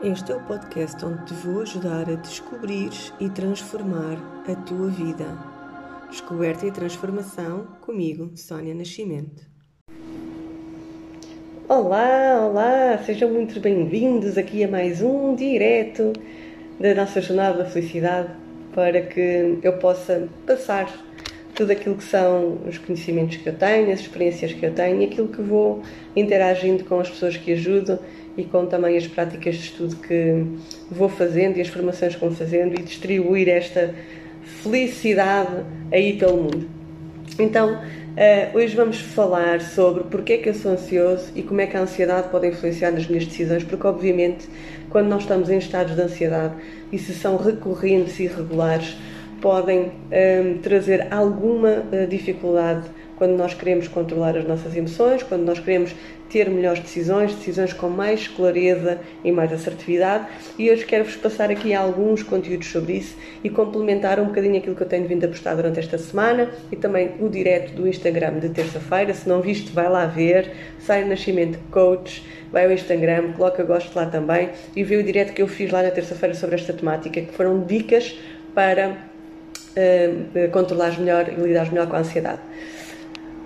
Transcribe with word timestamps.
Este 0.00 0.30
é 0.30 0.36
o 0.36 0.40
podcast 0.44 1.04
onde 1.04 1.24
te 1.24 1.34
vou 1.34 1.62
ajudar 1.62 2.08
a 2.08 2.14
descobrir 2.14 2.90
e 3.18 3.28
transformar 3.30 4.16
a 4.48 4.54
tua 4.54 4.86
vida. 4.90 5.26
Descoberta 6.08 6.68
e 6.68 6.70
transformação 6.70 7.66
comigo, 7.80 8.30
Sónia 8.36 8.76
Nascimento. 8.76 9.42
Olá, 11.68 12.46
olá, 12.46 12.98
sejam 13.04 13.28
muito 13.28 13.58
bem-vindos 13.58 14.38
aqui 14.38 14.62
a 14.62 14.68
mais 14.68 15.02
um 15.02 15.34
direto 15.34 16.12
da 16.78 16.94
nossa 16.94 17.20
Jornada 17.20 17.64
da 17.64 17.68
Felicidade 17.68 18.28
para 18.72 19.02
que 19.02 19.58
eu 19.60 19.78
possa 19.78 20.28
passar 20.46 20.86
tudo 21.56 21.72
aquilo 21.72 21.96
que 21.96 22.04
são 22.04 22.60
os 22.68 22.78
conhecimentos 22.78 23.38
que 23.38 23.48
eu 23.48 23.58
tenho, 23.58 23.92
as 23.92 23.98
experiências 23.98 24.52
que 24.52 24.64
eu 24.64 24.72
tenho 24.72 25.02
e 25.02 25.06
aquilo 25.06 25.26
que 25.26 25.42
vou 25.42 25.82
interagindo 26.14 26.84
com 26.84 27.00
as 27.00 27.10
pessoas 27.10 27.36
que 27.36 27.52
ajudo 27.52 27.98
e 28.38 28.44
com 28.44 28.64
também 28.64 28.96
as 28.96 29.06
práticas 29.06 29.56
de 29.56 29.64
estudo 29.64 29.96
que 29.96 30.46
vou 30.90 31.08
fazendo 31.08 31.58
e 31.58 31.60
as 31.60 31.68
formações 31.68 32.14
que 32.14 32.20
vou 32.20 32.30
fazendo 32.30 32.78
e 32.78 32.82
distribuir 32.82 33.48
esta 33.48 33.94
felicidade 34.62 35.64
aí 35.92 36.16
pelo 36.16 36.36
mundo. 36.38 36.68
Então, 37.38 37.78
Uh, 38.18 38.58
hoje 38.58 38.74
vamos 38.74 38.98
falar 38.98 39.60
sobre 39.60 40.02
porque 40.10 40.32
é 40.32 40.38
que 40.38 40.48
eu 40.48 40.54
sou 40.54 40.72
ansioso 40.72 41.30
e 41.36 41.42
como 41.44 41.60
é 41.60 41.68
que 41.68 41.76
a 41.76 41.82
ansiedade 41.82 42.30
pode 42.30 42.48
influenciar 42.48 42.90
nas 42.90 43.06
minhas 43.06 43.24
decisões, 43.24 43.62
porque 43.62 43.86
obviamente 43.86 44.48
quando 44.90 45.06
nós 45.06 45.22
estamos 45.22 45.48
em 45.48 45.58
estados 45.58 45.94
de 45.94 46.02
ansiedade 46.02 46.54
e 46.90 46.98
se 46.98 47.14
são 47.14 47.36
recorrentes 47.36 48.18
e 48.18 48.24
irregulares, 48.24 48.96
podem 49.40 49.82
um, 49.82 49.90
ehm, 50.10 50.58
trazer 50.58 51.06
alguma 51.12 51.84
uh, 51.92 52.08
dificuldade 52.08 52.88
quando 53.18 53.36
nós 53.36 53.52
queremos 53.52 53.88
controlar 53.88 54.36
as 54.36 54.46
nossas 54.46 54.74
emoções, 54.74 55.22
quando 55.22 55.42
nós 55.42 55.58
queremos 55.58 55.94
ter 56.30 56.48
melhores 56.48 56.80
decisões, 56.80 57.34
decisões 57.34 57.72
com 57.72 57.88
mais 57.88 58.28
clareza 58.28 59.00
e 59.24 59.32
mais 59.32 59.52
assertividade. 59.52 60.26
E 60.58 60.70
hoje 60.70 60.84
quero-vos 60.84 61.16
passar 61.16 61.50
aqui 61.50 61.74
alguns 61.74 62.22
conteúdos 62.22 62.68
sobre 62.68 62.94
isso 62.94 63.16
e 63.42 63.50
complementar 63.50 64.20
um 64.20 64.26
bocadinho 64.26 64.58
aquilo 64.58 64.76
que 64.76 64.82
eu 64.82 64.86
tenho 64.86 65.06
vindo 65.08 65.24
a 65.24 65.28
postar 65.28 65.54
durante 65.54 65.80
esta 65.80 65.98
semana 65.98 66.50
e 66.70 66.76
também 66.76 67.12
o 67.18 67.28
direto 67.28 67.72
do 67.72 67.88
Instagram 67.88 68.38
de 68.38 68.50
terça-feira. 68.50 69.12
Se 69.12 69.28
não 69.28 69.40
viste, 69.40 69.72
vai 69.72 69.88
lá 69.88 70.06
ver. 70.06 70.50
Sai 70.78 71.04
Nascimento 71.04 71.58
Coach, 71.70 72.22
vai 72.52 72.66
ao 72.66 72.72
Instagram, 72.72 73.32
coloca 73.32 73.62
gosto 73.64 73.94
lá 73.96 74.06
também 74.06 74.50
e 74.76 74.84
vê 74.84 74.96
o 74.96 75.02
direto 75.02 75.32
que 75.32 75.42
eu 75.42 75.48
fiz 75.48 75.70
lá 75.70 75.82
na 75.82 75.90
terça-feira 75.90 76.34
sobre 76.34 76.56
esta 76.56 76.72
temática, 76.72 77.20
que 77.20 77.32
foram 77.32 77.64
dicas 77.64 78.16
para 78.54 78.90
uh, 78.90 80.50
controlares 80.50 80.98
melhor 80.98 81.28
e 81.28 81.40
lidares 81.40 81.70
melhor 81.70 81.88
com 81.88 81.96
a 81.96 82.00
ansiedade. 82.00 82.40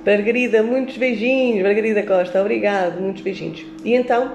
Margarida, 0.05 0.62
muitos 0.62 0.97
beijinhos. 0.97 1.62
Margarida 1.62 2.03
Costa, 2.03 2.41
obrigado, 2.41 3.00
muitos 3.00 3.22
beijinhos. 3.22 3.64
E 3.84 3.95
então, 3.95 4.33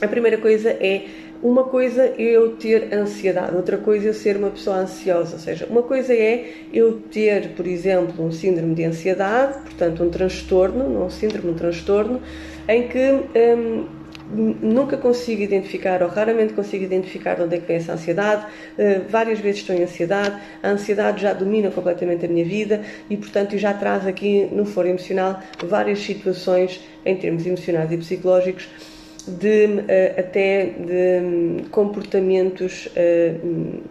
a 0.00 0.08
primeira 0.08 0.38
coisa 0.38 0.70
é 0.70 1.06
uma 1.42 1.64
coisa 1.64 2.04
é 2.04 2.14
eu 2.18 2.54
ter 2.56 2.94
ansiedade, 2.94 3.56
outra 3.56 3.76
coisa 3.76 4.06
é 4.06 4.08
eu 4.10 4.14
ser 4.14 4.36
uma 4.36 4.50
pessoa 4.50 4.76
ansiosa. 4.76 5.32
Ou 5.32 5.38
seja, 5.40 5.66
uma 5.68 5.82
coisa 5.82 6.14
é 6.14 6.52
eu 6.72 7.00
ter, 7.10 7.48
por 7.50 7.66
exemplo, 7.66 8.24
um 8.24 8.30
síndrome 8.30 8.74
de 8.74 8.84
ansiedade, 8.84 9.58
portanto, 9.62 10.04
um 10.04 10.08
transtorno, 10.08 10.88
não 10.88 11.06
um 11.06 11.10
síndrome, 11.10 11.50
um 11.50 11.54
transtorno, 11.54 12.20
em 12.68 12.86
que 12.86 12.98
hum, 12.98 13.86
nunca 14.32 14.96
consigo 14.96 15.42
identificar 15.42 16.02
ou 16.02 16.08
raramente 16.08 16.52
consigo 16.52 16.84
identificar 16.84 17.34
de 17.34 17.42
onde 17.42 17.56
é 17.56 17.58
que 17.58 17.66
vem 17.66 17.76
essa 17.76 17.92
ansiedade. 17.92 18.46
Uh, 18.78 19.08
várias 19.08 19.38
vezes 19.38 19.60
estou 19.60 19.76
em 19.76 19.82
ansiedade, 19.82 20.40
a 20.62 20.68
ansiedade 20.70 21.22
já 21.22 21.32
domina 21.32 21.70
completamente 21.70 22.24
a 22.24 22.28
minha 22.28 22.44
vida 22.44 22.82
e, 23.08 23.16
portanto, 23.16 23.56
já 23.58 23.74
traz 23.74 24.06
aqui 24.06 24.48
no 24.52 24.64
foro 24.64 24.88
emocional 24.88 25.40
várias 25.64 26.00
situações 26.00 26.80
em 27.04 27.16
termos 27.16 27.46
emocionais 27.46 27.90
e 27.92 27.96
psicológicos 27.96 28.68
de 29.26 29.66
uh, 29.66 30.20
até 30.20 30.66
de 30.66 31.24
um, 31.24 31.56
comportamentos 31.70 32.86
uh, 32.86 33.82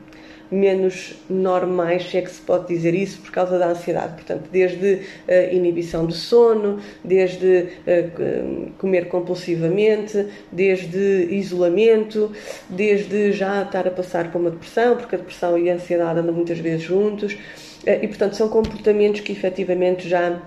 menos 0.52 1.16
normais, 1.30 2.10
se 2.10 2.18
é 2.18 2.22
que 2.22 2.30
se 2.30 2.42
pode 2.42 2.68
dizer 2.68 2.94
isso, 2.94 3.22
por 3.22 3.32
causa 3.32 3.58
da 3.58 3.70
ansiedade. 3.70 4.16
Portanto, 4.16 4.50
desde 4.52 4.96
uh, 4.96 5.54
inibição 5.56 6.06
do 6.06 6.14
sono, 6.14 6.80
desde 7.04 7.70
uh, 7.88 8.72
comer 8.78 9.08
compulsivamente, 9.08 10.28
desde 10.52 11.28
isolamento, 11.32 12.32
desde 12.70 13.32
já 13.32 13.64
estar 13.64 13.88
a 13.88 13.92
passar 13.92 14.32
por 14.32 14.42
uma 14.42 14.52
depressão, 14.52 14.98
porque 14.98 15.16
a 15.16 15.18
depressão 15.18 15.58
e 15.58 15.70
a 15.70 15.76
ansiedade 15.76 16.20
andam 16.20 16.34
muitas 16.34 16.60
vezes 16.60 16.82
juntos. 16.82 17.34
Uh, 17.34 18.04
e, 18.04 18.08
portanto, 18.08 18.36
são 18.36 18.50
comportamentos 18.50 19.22
que 19.22 19.32
efetivamente 19.32 20.08
já 20.08 20.42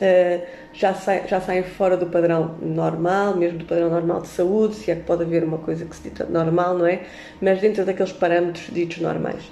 uh, 0.00 0.46
já, 0.72 0.94
sai, 0.94 1.26
já 1.26 1.40
saem 1.40 1.62
fora 1.62 1.96
do 1.96 2.06
padrão 2.06 2.56
normal, 2.60 3.36
mesmo 3.36 3.58
do 3.58 3.64
padrão 3.64 3.90
normal 3.90 4.22
de 4.22 4.28
saúde, 4.28 4.74
se 4.74 4.90
é 4.90 4.94
que 4.94 5.02
pode 5.02 5.22
haver 5.22 5.44
uma 5.44 5.58
coisa 5.58 5.84
que 5.84 5.94
se 5.94 6.02
dita 6.02 6.24
normal, 6.24 6.78
não 6.78 6.86
é? 6.86 7.02
Mas 7.40 7.60
dentro 7.60 7.84
daqueles 7.84 8.12
parâmetros 8.12 8.72
ditos 8.72 8.98
normais. 8.98 9.44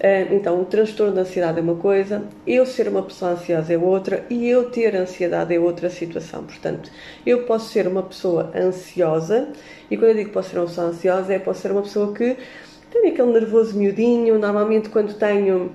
Uh, 0.00 0.34
então, 0.34 0.62
o 0.62 0.64
transtorno 0.64 1.12
de 1.12 1.20
ansiedade 1.20 1.58
é 1.58 1.62
uma 1.62 1.74
coisa, 1.74 2.24
eu 2.46 2.64
ser 2.64 2.88
uma 2.88 3.02
pessoa 3.02 3.32
ansiosa 3.32 3.74
é 3.74 3.76
outra 3.76 4.24
e 4.30 4.48
eu 4.48 4.70
ter 4.70 4.96
ansiedade 4.96 5.54
é 5.54 5.60
outra 5.60 5.90
situação. 5.90 6.44
Portanto, 6.44 6.90
eu 7.26 7.44
posso 7.44 7.70
ser 7.70 7.86
uma 7.86 8.02
pessoa 8.02 8.50
ansiosa, 8.56 9.52
e 9.90 9.96
quando 9.98 10.12
eu 10.12 10.16
digo 10.16 10.30
posso 10.30 10.50
ser 10.50 10.58
uma 10.58 10.66
pessoa 10.66 10.86
ansiosa, 10.86 11.34
é 11.34 11.38
posso 11.38 11.60
ser 11.60 11.72
uma 11.72 11.82
pessoa 11.82 12.14
que 12.14 12.36
tem 12.90 13.08
aquele 13.08 13.32
nervoso 13.32 13.76
miudinho, 13.78 14.38
normalmente 14.38 14.88
quando 14.88 15.14
tenho 15.14 15.70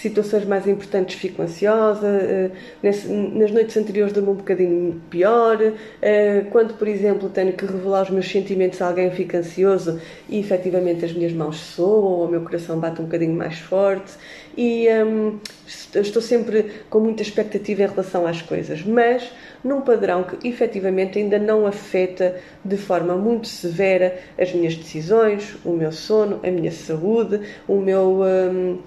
situações 0.00 0.44
mais 0.44 0.66
importantes 0.68 1.18
fico 1.18 1.42
ansiosa, 1.42 2.06
eh, 2.06 2.50
nas 2.82 3.50
noites 3.50 3.76
anteriores 3.76 4.12
durmo 4.12 4.30
um 4.30 4.36
bocadinho 4.36 5.02
pior, 5.10 5.58
eh, 6.00 6.46
quando, 6.52 6.74
por 6.74 6.86
exemplo, 6.86 7.28
tenho 7.28 7.52
que 7.52 7.66
revelar 7.66 8.02
os 8.02 8.10
meus 8.10 8.30
sentimentos 8.30 8.80
a 8.80 8.86
alguém 8.86 9.10
fico 9.10 9.36
ansioso 9.36 10.00
e 10.28 10.38
efetivamente 10.38 11.04
as 11.04 11.12
minhas 11.12 11.32
mãos 11.32 11.58
soam, 11.58 12.26
o 12.26 12.28
meu 12.28 12.42
coração 12.42 12.78
bate 12.78 13.00
um 13.00 13.06
bocadinho 13.06 13.34
mais 13.34 13.58
forte 13.58 14.12
e 14.56 14.88
hum, 14.88 15.40
estou 15.66 16.22
sempre 16.22 16.82
com 16.88 17.00
muita 17.00 17.22
expectativa 17.22 17.82
em 17.82 17.86
relação 17.86 18.24
às 18.24 18.40
coisas, 18.40 18.84
mas 18.84 19.32
num 19.64 19.80
padrão 19.80 20.22
que 20.22 20.46
efetivamente 20.46 21.18
ainda 21.18 21.40
não 21.40 21.66
afeta 21.66 22.36
de 22.64 22.76
forma 22.76 23.16
muito 23.16 23.48
severa 23.48 24.16
as 24.38 24.52
minhas 24.52 24.76
decisões, 24.76 25.56
o 25.64 25.72
meu 25.72 25.90
sono, 25.90 26.38
a 26.44 26.50
minha 26.52 26.70
saúde, 26.70 27.40
o 27.66 27.80
meu. 27.80 28.22
Hum, 28.22 28.78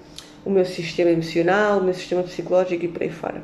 o 0.44 0.50
meu 0.50 0.64
sistema 0.64 1.10
emocional, 1.10 1.78
o 1.78 1.84
meu 1.84 1.94
sistema 1.94 2.22
psicológico 2.22 2.84
e 2.84 2.88
por 2.88 3.02
aí 3.02 3.10
fora. 3.10 3.42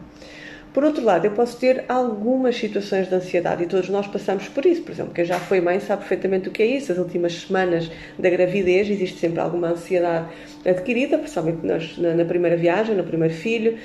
Por 0.73 0.85
outro 0.85 1.03
lado, 1.03 1.25
eu 1.25 1.31
posso 1.31 1.57
ter 1.59 1.85
algumas 1.89 2.57
situações 2.57 3.09
de 3.09 3.15
ansiedade 3.15 3.65
e 3.65 3.67
todos 3.67 3.89
nós 3.89 4.07
passamos 4.07 4.49
por 4.49 4.65
isso. 4.67 4.83
Por 4.83 4.93
exemplo, 4.93 5.13
quem 5.15 5.25
já 5.25 5.41
foi 5.41 5.61
mãe 5.61 5.81
sabe 5.81 6.03
perfeitamente 6.03 6.49
o 6.49 6.53
que 6.53 6.63
é 6.63 6.67
isso. 6.67 6.93
As 6.93 6.99
últimas 6.99 7.33
semanas 7.33 7.91
da 8.19 8.29
gravidez 8.29 8.89
existe 8.89 9.19
sempre 9.19 9.41
alguma 9.41 9.71
ansiedade 9.71 10.29
adquirida, 10.65 11.19
principalmente 11.19 11.67
na, 11.99 12.15
na 12.15 12.25
primeira 12.25 12.57
viagem, 12.57 12.95
no 12.95 13.03
primeiro 13.03 13.35
filho, 13.35 13.79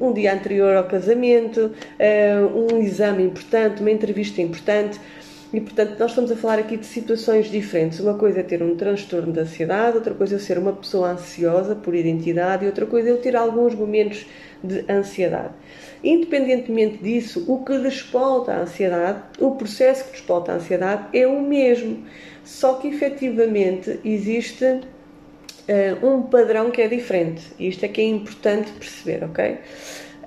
um 0.00 0.12
dia 0.12 0.32
anterior 0.32 0.76
ao 0.76 0.84
casamento, 0.84 1.72
um 2.54 2.78
exame 2.80 3.24
importante, 3.24 3.80
uma 3.80 3.90
entrevista 3.90 4.40
importante. 4.40 5.00
E, 5.52 5.60
portanto, 5.60 5.96
nós 5.98 6.10
estamos 6.10 6.30
a 6.32 6.36
falar 6.36 6.58
aqui 6.58 6.76
de 6.76 6.86
situações 6.86 7.50
diferentes. 7.50 8.00
Uma 8.00 8.14
coisa 8.14 8.40
é 8.40 8.42
ter 8.42 8.62
um 8.62 8.74
transtorno 8.74 9.32
de 9.32 9.40
ansiedade, 9.40 9.96
outra 9.96 10.12
coisa 10.12 10.36
é 10.36 10.38
ser 10.38 10.58
uma 10.58 10.72
pessoa 10.72 11.10
ansiosa 11.10 11.74
por 11.74 11.94
identidade 11.94 12.64
e 12.64 12.66
outra 12.66 12.84
coisa 12.84 13.10
é 13.10 13.14
ter 13.14 13.36
alguns 13.36 13.74
momentos 13.74 14.26
de 14.62 14.84
ansiedade. 14.90 15.54
Independentemente 16.02 16.98
disso, 16.98 17.44
o 17.46 17.64
que 17.64 17.78
despolta 17.78 18.52
a 18.52 18.60
ansiedade, 18.62 19.22
o 19.38 19.52
processo 19.52 20.04
que 20.06 20.12
despolta 20.12 20.52
a 20.52 20.54
ansiedade 20.56 21.16
é 21.16 21.26
o 21.26 21.40
mesmo, 21.40 22.04
só 22.44 22.74
que 22.74 22.88
efetivamente 22.88 24.00
existe 24.04 24.64
uh, 24.64 26.06
um 26.06 26.22
padrão 26.22 26.70
que 26.70 26.82
é 26.82 26.88
diferente. 26.88 27.42
E 27.58 27.68
isto 27.68 27.84
é 27.84 27.88
que 27.88 28.00
é 28.00 28.04
importante 28.04 28.72
perceber, 28.72 29.24
ok? 29.24 29.58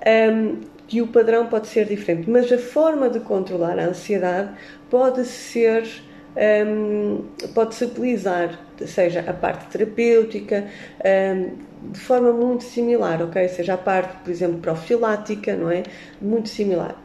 Um, 0.06 0.60
que 0.90 1.00
o 1.00 1.06
padrão 1.06 1.46
pode 1.46 1.68
ser 1.68 1.86
diferente, 1.86 2.28
mas 2.28 2.50
a 2.50 2.58
forma 2.58 3.08
de 3.08 3.20
controlar 3.20 3.78
a 3.78 3.84
ansiedade 3.84 4.50
pode 4.90 5.24
ser 5.24 5.88
um, 6.36 7.24
pode-se 7.54 7.84
utilizar, 7.84 8.58
seja 8.86 9.20
a 9.20 9.32
parte 9.32 9.66
terapêutica, 9.66 10.66
um, 11.04 11.90
de 11.92 12.00
forma 12.00 12.32
muito 12.32 12.64
similar, 12.64 13.22
ok? 13.22 13.48
Seja 13.48 13.74
a 13.74 13.78
parte, 13.78 14.16
por 14.22 14.30
exemplo, 14.30 14.58
profilática, 14.58 15.56
não 15.56 15.70
é? 15.70 15.82
Muito 16.20 16.48
similar. 16.48 16.96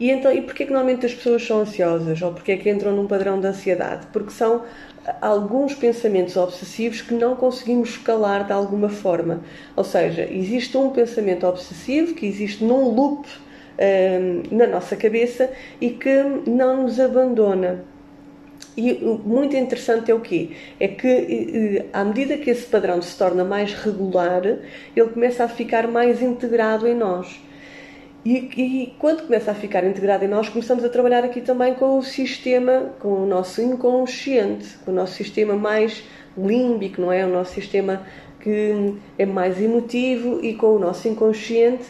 E 0.00 0.10
então, 0.10 0.32
e 0.32 0.42
porquê 0.42 0.64
que 0.64 0.72
normalmente 0.72 1.06
as 1.06 1.14
pessoas 1.14 1.46
são 1.46 1.60
ansiosas? 1.60 2.20
Ou 2.20 2.32
porquê 2.32 2.56
que 2.56 2.68
entram 2.68 2.92
num 2.92 3.06
padrão 3.06 3.40
de 3.40 3.46
ansiedade? 3.46 4.06
Porque 4.12 4.30
são 4.30 4.62
alguns 5.20 5.74
pensamentos 5.74 6.36
obsessivos 6.36 7.00
que 7.00 7.14
não 7.14 7.36
conseguimos 7.36 7.90
escalar 7.90 8.44
de 8.44 8.52
alguma 8.52 8.88
forma. 8.88 9.42
Ou 9.76 9.84
seja, 9.84 10.26
existe 10.28 10.76
um 10.76 10.90
pensamento 10.90 11.46
obsessivo 11.46 12.14
que 12.14 12.26
existe 12.26 12.64
num 12.64 12.88
loop 12.88 13.28
na 14.50 14.66
nossa 14.66 14.96
cabeça 14.96 15.50
e 15.80 15.90
que 15.90 16.22
não 16.46 16.82
nos 16.82 17.00
abandona. 17.00 17.84
E 18.76 18.92
muito 19.24 19.56
interessante 19.56 20.10
é 20.10 20.14
o 20.14 20.20
quê? 20.20 20.50
É 20.80 20.88
que 20.88 21.84
à 21.92 22.04
medida 22.04 22.36
que 22.36 22.50
esse 22.50 22.66
padrão 22.66 23.00
se 23.00 23.16
torna 23.16 23.44
mais 23.44 23.72
regular, 23.72 24.44
ele 24.44 25.08
começa 25.12 25.44
a 25.44 25.48
ficar 25.48 25.86
mais 25.86 26.20
integrado 26.20 26.86
em 26.88 26.94
nós. 26.94 27.40
E, 28.24 28.38
e, 28.56 28.94
quando 28.98 29.24
começa 29.24 29.50
a 29.50 29.54
ficar 29.54 29.84
integrado 29.84 30.24
em 30.24 30.28
nós, 30.28 30.48
começamos 30.48 30.82
a 30.82 30.88
trabalhar 30.88 31.22
aqui 31.24 31.42
também 31.42 31.74
com 31.74 31.98
o 31.98 32.02
sistema, 32.02 32.94
com 32.98 33.22
o 33.22 33.26
nosso 33.26 33.60
inconsciente, 33.60 34.78
com 34.78 34.92
o 34.92 34.94
nosso 34.94 35.12
sistema 35.12 35.54
mais 35.54 36.02
límbico, 36.36 37.02
não 37.02 37.12
é? 37.12 37.24
O 37.26 37.28
nosso 37.28 37.52
sistema 37.52 38.02
que 38.44 38.94
é 39.18 39.24
mais 39.24 39.58
emotivo 39.58 40.38
e 40.44 40.54
com 40.54 40.76
o 40.76 40.78
nosso 40.78 41.08
inconsciente, 41.08 41.84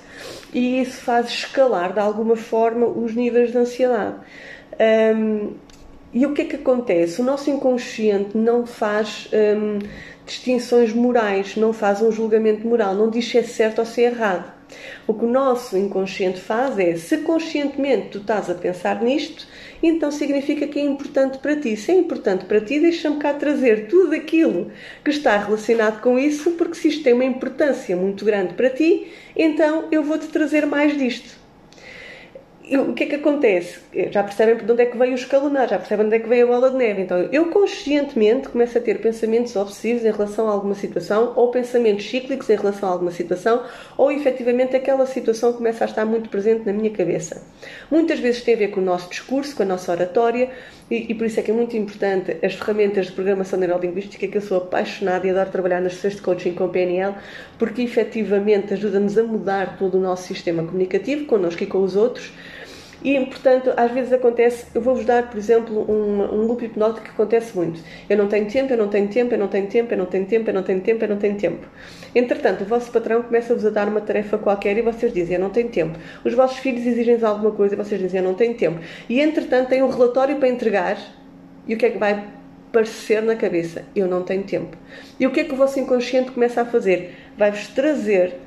e 0.53 0.81
isso 0.81 1.03
faz 1.03 1.27
escalar 1.27 1.93
de 1.93 1.99
alguma 1.99 2.37
forma 2.37 2.87
os 2.87 3.13
níveis 3.13 3.51
de 3.51 3.59
ansiedade. 3.59 4.15
Um, 5.17 5.55
e 6.13 6.25
o 6.25 6.33
que 6.33 6.43
é 6.43 6.45
que 6.45 6.55
acontece? 6.55 7.21
O 7.21 7.25
nosso 7.25 7.51
inconsciente 7.51 8.39
não 8.39 8.65
faz 8.65 9.29
um, 9.33 9.81
distinções 10.25 10.93
morais, 10.93 11.57
não 11.57 11.73
faz 11.73 12.01
um 12.01 12.13
julgamento 12.13 12.65
moral, 12.65 12.95
não 12.95 13.11
diz 13.11 13.29
se 13.29 13.37
é 13.37 13.43
certo 13.43 13.81
ou 13.81 13.85
se 13.85 14.05
é 14.05 14.07
errado. 14.07 14.53
O 15.09 15.15
que 15.15 15.25
o 15.25 15.29
nosso 15.29 15.77
inconsciente 15.77 16.41
faz 16.41 16.79
é, 16.79 16.95
se 16.95 17.19
conscientemente 17.19 18.11
tu 18.11 18.19
estás 18.19 18.49
a 18.49 18.55
pensar 18.55 19.03
nisto, 19.03 19.45
então 19.87 20.11
significa 20.11 20.67
que 20.67 20.79
é 20.79 20.83
importante 20.83 21.39
para 21.39 21.57
ti. 21.57 21.77
Se 21.77 21.93
é 21.93 21.95
importante 21.95 22.47
para 22.47 22.61
ti, 22.61 22.81
deixa-me 22.81 23.19
cá 23.19 23.35
trazer 23.35 23.87
tudo 23.87 24.15
aquilo 24.15 24.71
que 25.05 25.11
está 25.11 25.37
relacionado 25.37 26.01
com 26.01 26.19
isso, 26.19 26.53
porque 26.53 26.75
se 26.75 26.89
isto 26.89 27.05
tem 27.05 27.13
uma 27.13 27.25
importância 27.25 27.95
muito 27.95 28.25
grande 28.25 28.55
para 28.55 28.71
ti, 28.71 29.13
então 29.37 29.89
eu 29.93 30.03
vou-te 30.03 30.29
trazer 30.29 30.67
mais 30.67 30.97
disto 30.97 31.44
o 32.73 32.95
que 32.95 33.05
é 33.05 33.07
que 33.07 33.15
acontece? 33.17 33.79
Já 34.11 34.23
percebem 34.23 34.57
de 34.57 34.73
onde 34.73 34.83
é 34.83 34.87
que 34.87 34.97
veio 34.97 35.13
o 35.13 35.15
escalonar, 35.15 35.69
já 35.69 35.79
percebem 35.79 36.09
de 36.09 36.15
onde 36.15 36.17
é 36.17 36.21
que 36.21 36.29
veio 36.29 36.47
a 36.47 36.49
bola 36.49 36.71
de 36.71 36.77
neve. 36.77 37.03
Então, 37.03 37.19
eu 37.31 37.51
conscientemente 37.51 38.49
começo 38.49 38.79
a 38.79 38.81
ter 38.81 39.01
pensamentos 39.03 39.55
obsessivos 39.55 40.05
em 40.05 40.11
relação 40.11 40.49
a 40.49 40.53
alguma 40.53 40.75
situação, 40.75 41.35
ou 41.37 41.51
pensamentos 41.51 42.09
cíclicos 42.09 42.49
em 42.49 42.57
relação 42.57 42.89
a 42.89 42.93
alguma 42.93 43.11
situação, 43.11 43.63
ou 43.99 44.11
efetivamente 44.11 44.75
aquela 44.75 45.05
situação 45.05 45.53
começa 45.53 45.85
a 45.85 45.87
estar 45.87 46.07
muito 46.07 46.31
presente 46.31 46.65
na 46.65 46.73
minha 46.73 46.91
cabeça. 46.91 47.43
Muitas 47.91 48.19
vezes 48.19 48.43
tem 48.43 48.55
a 48.55 48.59
ver 48.59 48.69
com 48.69 48.81
o 48.81 48.85
nosso 48.85 49.11
discurso, 49.11 49.55
com 49.55 49.63
a 49.63 49.67
nossa 49.67 49.93
oratória, 49.93 50.51
e, 50.91 51.13
e 51.13 51.15
por 51.15 51.27
isso 51.27 51.41
é 51.41 51.43
que 51.43 51.51
é 51.51 51.55
muito 51.55 51.77
importante 51.77 52.39
as 52.43 52.55
ferramentas 52.55 53.07
de 53.07 53.13
programação 53.13 53.59
neurolinguística, 53.59 54.27
que 54.27 54.39
eu 54.39 54.43
sou 54.43 54.59
apaixonada 54.59 55.27
e 55.27 55.31
adoro 55.31 55.51
trabalhar 55.51 55.83
nas 55.83 55.95
sessões 55.95 56.17
de 56.17 56.23
coaching 56.23 56.55
com 56.55 56.69
PNL, 56.71 57.15
porque 57.59 57.83
efetivamente 57.83 58.73
ajuda-nos 58.73 59.19
a 59.19 59.23
mudar 59.23 59.77
todo 59.79 59.99
o 59.99 60.01
nosso 60.01 60.29
sistema 60.29 60.63
comunicativo, 60.63 61.27
connosco 61.27 61.63
e 61.63 61.67
com 61.67 61.83
os 61.83 61.95
outros 61.95 62.33
e, 63.05 63.23
portanto, 63.27 63.71
às 63.77 63.93
vezes 63.93 64.15
acontece, 64.15 64.65
eu 64.75 64.81
vou-vos 64.81 65.05
dar, 65.05 65.29
por 65.29 65.37
exemplo, 65.37 65.85
um, 65.91 66.23
um 66.23 66.47
loop 66.47 66.65
hipnótico 66.65 67.05
que 67.05 67.11
acontece 67.11 67.55
muito. 67.55 67.79
Eu 68.09 68.17
não 68.17 68.29
tenho 68.29 68.47
tempo, 68.51 68.73
eu 68.73 68.79
não 68.79 68.89
tenho 68.89 69.09
tempo, 69.09 69.35
eu 69.35 69.39
não 69.39 69.47
tenho 69.47 69.67
tempo, 69.67 69.93
eu 69.93 69.99
não 69.99 70.07
tenho 70.07 70.25
tempo, 70.25 70.49
eu 70.49 70.55
não 70.55 70.63
tenho 70.63 70.81
tempo, 70.81 71.05
eu 71.05 71.09
não 71.11 71.17
tenho 71.19 71.37
tempo. 71.37 71.67
Entretanto, 72.15 72.63
o 72.63 72.65
vosso 72.65 72.91
patrão 72.91 73.23
começa-vos 73.23 73.67
a 73.67 73.71
dar 73.71 73.89
uma 73.89 74.01
tarefa 74.01 74.39
qualquer 74.39 74.79
e 74.79 74.81
vocês 74.81 75.13
dizem, 75.13 75.35
eu 75.35 75.41
não 75.41 75.51
tenho 75.51 75.69
tempo. 75.69 75.99
Os 76.25 76.33
vossos 76.33 76.57
filhos 76.57 76.87
exigem 76.87 77.23
alguma 77.23 77.51
coisa 77.51 77.75
e 77.75 77.77
vocês 77.77 78.01
dizem, 78.01 78.21
eu 78.21 78.25
não 78.25 78.35
tenho 78.35 78.55
tempo. 78.55 78.81
E, 79.07 79.21
entretanto, 79.21 79.69
têm 79.69 79.83
um 79.83 79.91
relatório 79.91 80.37
para 80.37 80.49
entregar 80.49 80.97
e 81.69 81.75
o 81.75 81.77
que 81.77 81.85
é 81.85 81.91
que 81.91 81.99
vai 81.99 82.25
parecer 82.73 83.23
na 83.23 83.37
cabeça? 83.37 83.85
Eu 83.95 84.09
não 84.09 84.23
tenho 84.23 84.45
tempo. 84.45 84.79
E 85.21 85.27
o 85.27 85.31
que 85.31 85.41
é 85.41 85.45
que 85.45 85.53
o 85.53 85.57
vosso 85.57 85.79
inconsciente 85.79 86.33
começa 86.33 86.63
a 86.63 86.65
fazer? 86.65 87.15
Vai-vos 87.37 87.69
trazer 87.69 88.41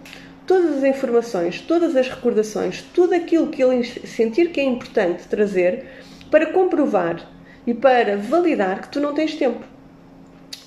todas 0.48 0.78
as 0.78 0.84
informações, 0.86 1.60
todas 1.60 1.96
as 1.96 2.08
recordações, 2.08 2.82
tudo 2.94 3.14
aquilo 3.14 3.48
que 3.48 3.62
ele 3.62 3.84
sentir 3.84 4.50
que 4.52 4.62
é 4.62 4.64
importante 4.64 5.28
trazer 5.28 5.86
para 6.32 6.48
comprovar 6.48 7.30
e 7.68 7.74
para 7.74 8.16
validar 8.16 8.82
que 8.82 8.88
tu 8.88 9.02
não 9.02 9.14
tens 9.14 9.36
tempo. 9.36 9.64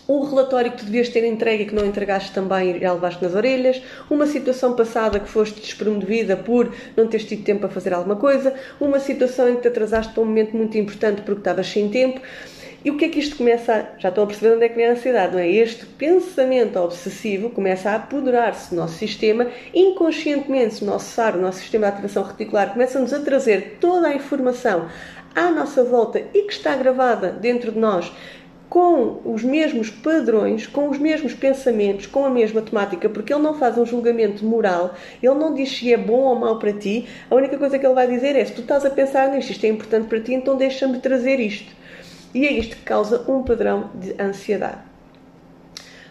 Um 0.06 0.20
relatório 0.22 0.72
que 0.72 0.78
tu 0.78 0.84
devias 0.84 1.08
ter 1.08 1.24
entregue 1.24 1.62
e 1.62 1.66
que 1.66 1.74
não 1.74 1.86
entregaste 1.86 2.32
também 2.32 2.76
e 2.76 2.80
já 2.80 2.92
levaste 2.92 3.22
nas 3.22 3.34
orelhas, 3.34 3.80
uma 4.10 4.26
situação 4.26 4.74
passada 4.74 5.18
que 5.18 5.28
foste 5.28 5.60
despromovida 5.60 6.36
por 6.36 6.74
não 6.96 7.06
teres 7.06 7.26
tido 7.26 7.44
tempo 7.44 7.60
para 7.60 7.68
fazer 7.68 7.94
alguma 7.94 8.16
coisa, 8.16 8.52
uma 8.80 8.98
situação 8.98 9.48
em 9.48 9.56
que 9.56 9.62
te 9.62 9.68
atrasaste 9.68 10.12
para 10.12 10.22
um 10.22 10.26
momento 10.26 10.56
muito 10.56 10.76
importante 10.76 11.22
porque 11.22 11.40
estavas 11.40 11.68
sem 11.68 11.88
tempo. 11.88 12.20
E 12.84 12.90
o 12.90 12.96
que 12.96 13.04
é 13.04 13.08
que 13.08 13.18
isto 13.18 13.36
começa 13.36 13.74
a. 13.74 13.98
Já 13.98 14.08
estão 14.08 14.24
a 14.24 14.26
perceber 14.26 14.54
onde 14.54 14.64
é 14.64 14.68
que 14.68 14.76
vem 14.76 14.86
a 14.86 14.92
ansiedade, 14.92 15.32
não 15.32 15.40
é? 15.40 15.50
Este 15.50 15.84
pensamento 15.84 16.78
obsessivo 16.78 17.50
começa 17.50 17.90
a 17.90 17.96
apoderar-se 17.96 18.70
do 18.70 18.76
nosso 18.76 18.94
sistema, 18.94 19.48
inconscientemente, 19.74 20.82
o 20.82 20.86
nosso 20.86 21.10
SAR, 21.10 21.36
o 21.36 21.40
nosso 21.40 21.58
sistema 21.58 21.88
de 21.88 21.92
ativação 21.94 22.22
reticular, 22.22 22.72
começa-nos 22.72 23.12
a 23.12 23.20
trazer 23.20 23.78
toda 23.80 24.08
a 24.08 24.14
informação 24.14 24.88
à 25.34 25.50
nossa 25.50 25.84
volta 25.84 26.22
e 26.34 26.42
que 26.42 26.52
está 26.52 26.74
gravada 26.74 27.30
dentro 27.30 27.70
de 27.72 27.78
nós 27.78 28.10
com 28.70 29.20
os 29.24 29.42
mesmos 29.42 29.90
padrões, 29.90 30.64
com 30.64 30.88
os 30.88 30.96
mesmos 30.96 31.34
pensamentos, 31.34 32.06
com 32.06 32.24
a 32.24 32.30
mesma 32.30 32.62
temática, 32.62 33.08
porque 33.08 33.34
ele 33.34 33.42
não 33.42 33.54
faz 33.58 33.76
um 33.76 33.84
julgamento 33.84 34.44
moral, 34.44 34.94
ele 35.20 35.34
não 35.34 35.52
diz 35.52 35.76
se 35.76 35.92
é 35.92 35.96
bom 35.96 36.20
ou 36.20 36.36
mau 36.36 36.56
para 36.56 36.72
ti, 36.72 37.08
a 37.28 37.34
única 37.34 37.58
coisa 37.58 37.80
que 37.80 37.84
ele 37.84 37.94
vai 37.94 38.06
dizer 38.06 38.36
é: 38.36 38.44
se 38.44 38.52
tu 38.52 38.60
estás 38.60 38.86
a 38.86 38.90
pensar 38.90 39.28
nisto, 39.32 39.50
isto 39.50 39.64
é 39.64 39.68
importante 39.68 40.06
para 40.06 40.20
ti, 40.20 40.34
então 40.34 40.56
deixa-me 40.56 41.00
trazer 41.00 41.40
isto. 41.40 41.79
E 42.34 42.46
é 42.46 42.52
isto 42.52 42.76
que 42.76 42.82
causa 42.82 43.24
um 43.30 43.42
padrão 43.42 43.90
de 43.94 44.14
ansiedade. 44.20 44.90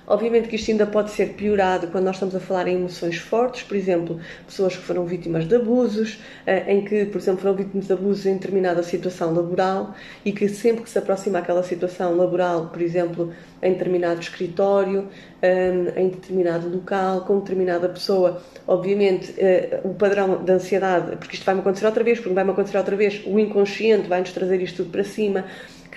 Obviamente 0.09 0.49
que 0.49 0.55
isto 0.55 0.71
ainda 0.71 0.87
pode 0.87 1.11
ser 1.11 1.33
piorado 1.33 1.87
quando 1.89 2.05
nós 2.05 2.15
estamos 2.15 2.35
a 2.35 2.39
falar 2.39 2.67
em 2.67 2.77
emoções 2.77 3.17
fortes, 3.17 3.61
por 3.61 3.77
exemplo, 3.77 4.19
pessoas 4.43 4.75
que 4.75 4.81
foram 4.81 5.05
vítimas 5.05 5.47
de 5.47 5.55
abusos, 5.55 6.19
eh, 6.47 6.63
em 6.73 6.83
que, 6.83 7.05
por 7.05 7.19
exemplo, 7.19 7.41
foram 7.41 7.53
vítimas 7.53 7.85
de 7.85 7.93
abusos 7.93 8.25
em 8.25 8.33
determinada 8.33 8.81
situação 8.81 9.31
laboral 9.31 9.93
e 10.25 10.31
que 10.31 10.49
sempre 10.49 10.81
que 10.81 10.89
se 10.89 10.97
aproxima 10.97 11.37
aquela 11.37 11.61
situação 11.61 12.17
laboral, 12.17 12.69
por 12.69 12.81
exemplo, 12.81 13.31
em 13.61 13.73
determinado 13.73 14.19
escritório, 14.19 15.07
eh, 15.43 15.93
em 15.95 16.09
determinado 16.09 16.67
local, 16.67 17.21
com 17.21 17.37
determinada 17.37 17.87
pessoa, 17.87 18.41
obviamente 18.65 19.35
eh, 19.37 19.79
o 19.83 19.93
padrão 19.93 20.43
de 20.43 20.51
ansiedade, 20.51 21.17
porque 21.17 21.35
isto 21.35 21.45
vai-me 21.45 21.61
acontecer 21.61 21.85
outra 21.85 22.03
vez, 22.03 22.19
porque 22.19 22.33
vai-me 22.33 22.49
acontecer 22.49 22.79
outra 22.79 22.95
vez, 22.95 23.21
o 23.27 23.37
inconsciente 23.37 24.09
vai-nos 24.09 24.31
trazer 24.31 24.59
isto 24.59 24.77
tudo 24.77 24.89
para 24.89 25.03
cima 25.03 25.45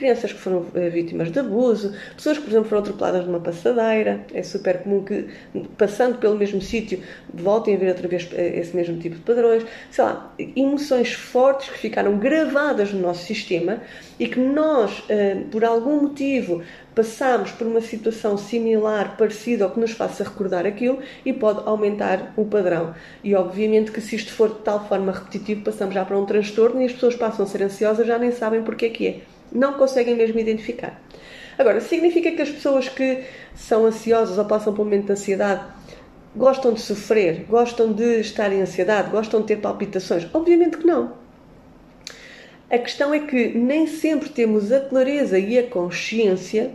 crianças 0.02 0.32
que 0.32 0.40
foram 0.40 0.66
eh, 0.74 0.88
vítimas 0.88 1.30
de 1.30 1.38
abuso, 1.38 1.94
pessoas 2.16 2.36
que, 2.36 2.42
por 2.42 2.50
exemplo, 2.50 2.68
foram 2.68 2.82
atropeladas 2.82 3.24
numa 3.24 3.38
passadeira. 3.38 4.26
É 4.34 4.42
super 4.42 4.78
comum 4.78 5.04
que, 5.04 5.28
passando 5.78 6.18
pelo 6.18 6.36
mesmo 6.36 6.60
sítio, 6.60 7.00
voltem 7.32 7.76
a 7.76 7.78
ver 7.78 7.90
outra 7.90 8.08
vez 8.08 8.28
eh, 8.32 8.58
esse 8.58 8.74
mesmo 8.74 8.98
tipo 8.98 9.14
de 9.14 9.22
padrões. 9.22 9.64
Sei 9.92 10.02
lá, 10.02 10.34
emoções 10.56 11.12
fortes 11.12 11.68
que 11.68 11.78
ficaram 11.78 12.18
gravadas 12.18 12.92
no 12.92 13.00
nosso 13.00 13.24
sistema 13.24 13.80
e 14.18 14.26
que 14.26 14.40
nós, 14.40 15.04
eh, 15.08 15.36
por 15.52 15.64
algum 15.64 16.02
motivo, 16.02 16.62
passamos 16.96 17.52
por 17.52 17.68
uma 17.68 17.80
situação 17.80 18.36
similar, 18.36 19.16
parecida 19.16 19.66
ou 19.66 19.70
que 19.70 19.78
nos 19.78 19.92
faça 19.92 20.24
recordar 20.24 20.66
aquilo 20.66 20.98
e 21.24 21.32
pode 21.32 21.60
aumentar 21.64 22.34
o 22.36 22.44
padrão. 22.44 22.92
E 23.22 23.36
obviamente 23.36 23.92
que 23.92 24.00
se 24.00 24.16
isto 24.16 24.32
for 24.32 24.48
de 24.48 24.58
tal 24.62 24.88
forma 24.88 25.12
repetitivo, 25.12 25.62
passamos 25.62 25.94
já 25.94 26.04
para 26.04 26.18
um 26.18 26.26
transtorno 26.26 26.82
e 26.82 26.86
as 26.86 26.92
pessoas 26.92 27.14
passam 27.14 27.44
a 27.44 27.48
ser 27.48 27.62
ansiosas 27.62 28.04
já 28.04 28.18
nem 28.18 28.32
sabem 28.32 28.62
porque 28.64 28.86
é 28.86 28.90
que 28.90 29.06
é 29.06 29.31
não 29.54 29.74
conseguem 29.74 30.14
mesmo 30.14 30.38
identificar. 30.38 31.00
Agora, 31.58 31.80
significa 31.80 32.30
que 32.32 32.42
as 32.42 32.50
pessoas 32.50 32.88
que 32.88 33.24
são 33.54 33.84
ansiosas 33.84 34.38
ou 34.38 34.44
passam 34.44 34.72
por 34.72 34.82
um 34.82 34.84
momento 34.84 35.06
de 35.06 35.12
ansiedade 35.12 35.64
gostam 36.34 36.72
de 36.72 36.80
sofrer, 36.80 37.44
gostam 37.48 37.92
de 37.92 38.20
estar 38.20 38.52
em 38.52 38.62
ansiedade, 38.62 39.10
gostam 39.10 39.40
de 39.40 39.48
ter 39.48 39.56
palpitações? 39.56 40.26
Obviamente 40.32 40.78
que 40.78 40.86
não. 40.86 41.12
A 42.70 42.78
questão 42.78 43.12
é 43.12 43.20
que 43.20 43.48
nem 43.48 43.86
sempre 43.86 44.30
temos 44.30 44.72
a 44.72 44.80
clareza 44.80 45.38
e 45.38 45.58
a 45.58 45.66
consciência 45.66 46.70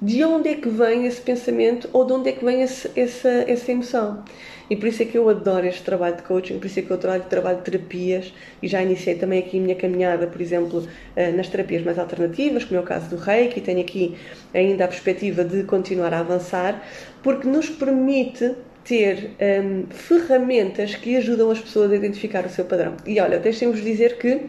de 0.00 0.22
onde 0.22 0.48
é 0.48 0.54
que 0.54 0.68
vem 0.68 1.06
esse 1.06 1.20
pensamento 1.20 1.88
ou 1.92 2.04
de 2.04 2.12
onde 2.12 2.28
é 2.28 2.32
que 2.32 2.44
vem 2.44 2.62
esse, 2.62 2.88
essa, 2.94 3.28
essa 3.28 3.72
emoção. 3.72 4.22
E 4.68 4.76
por 4.76 4.88
isso 4.88 5.02
é 5.02 5.06
que 5.06 5.16
eu 5.16 5.28
adoro 5.28 5.66
este 5.66 5.82
trabalho 5.82 6.16
de 6.16 6.22
coaching, 6.22 6.58
por 6.58 6.66
isso 6.66 6.78
é 6.78 6.82
que 6.82 6.90
eu 6.90 6.98
trabalho, 6.98 7.24
trabalho 7.24 7.58
de 7.58 7.64
terapias 7.64 8.32
e 8.62 8.68
já 8.68 8.82
iniciei 8.82 9.14
também 9.14 9.40
aqui 9.40 9.58
a 9.58 9.60
minha 9.60 9.74
caminhada, 9.74 10.26
por 10.26 10.40
exemplo, 10.40 10.86
eh, 11.14 11.30
nas 11.32 11.48
terapias 11.48 11.82
mais 11.82 11.98
alternativas, 11.98 12.64
como 12.64 12.80
é 12.80 12.82
o 12.82 12.86
caso 12.86 13.10
do 13.10 13.16
Reiki, 13.16 13.58
e 13.58 13.62
tenho 13.62 13.80
aqui 13.80 14.16
ainda 14.54 14.84
a 14.84 14.88
perspectiva 14.88 15.44
de 15.44 15.64
continuar 15.64 16.14
a 16.14 16.20
avançar, 16.20 16.82
porque 17.22 17.46
nos 17.46 17.68
permite 17.68 18.54
ter 18.84 19.30
um, 19.40 19.86
ferramentas 19.90 20.94
que 20.94 21.16
ajudam 21.16 21.50
as 21.50 21.58
pessoas 21.58 21.90
a 21.90 21.96
identificar 21.96 22.44
o 22.44 22.50
seu 22.50 22.64
padrão. 22.66 22.96
E 23.06 23.18
olha, 23.18 23.38
deixem-vos 23.38 23.82
dizer 23.82 24.18
que 24.18 24.42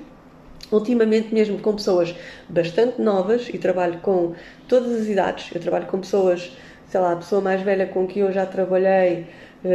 ultimamente 0.72 1.34
mesmo 1.34 1.60
com 1.60 1.76
pessoas 1.76 2.14
bastante 2.50 3.02
novas 3.02 3.50
e 3.54 3.58
trabalho 3.58 4.00
com 4.00 4.34
todas 4.68 5.02
as 5.02 5.08
idades. 5.08 5.50
Eu 5.54 5.62
trabalho 5.62 5.86
com 5.86 6.00
pessoas, 6.00 6.52
sei 6.90 7.00
lá, 7.00 7.14
a 7.14 7.16
pessoa 7.16 7.42
mais 7.42 7.62
velha 7.62 7.86
com 7.86 8.06
quem 8.08 8.24
eu 8.24 8.32
já 8.32 8.46
trabalhei 8.46 9.26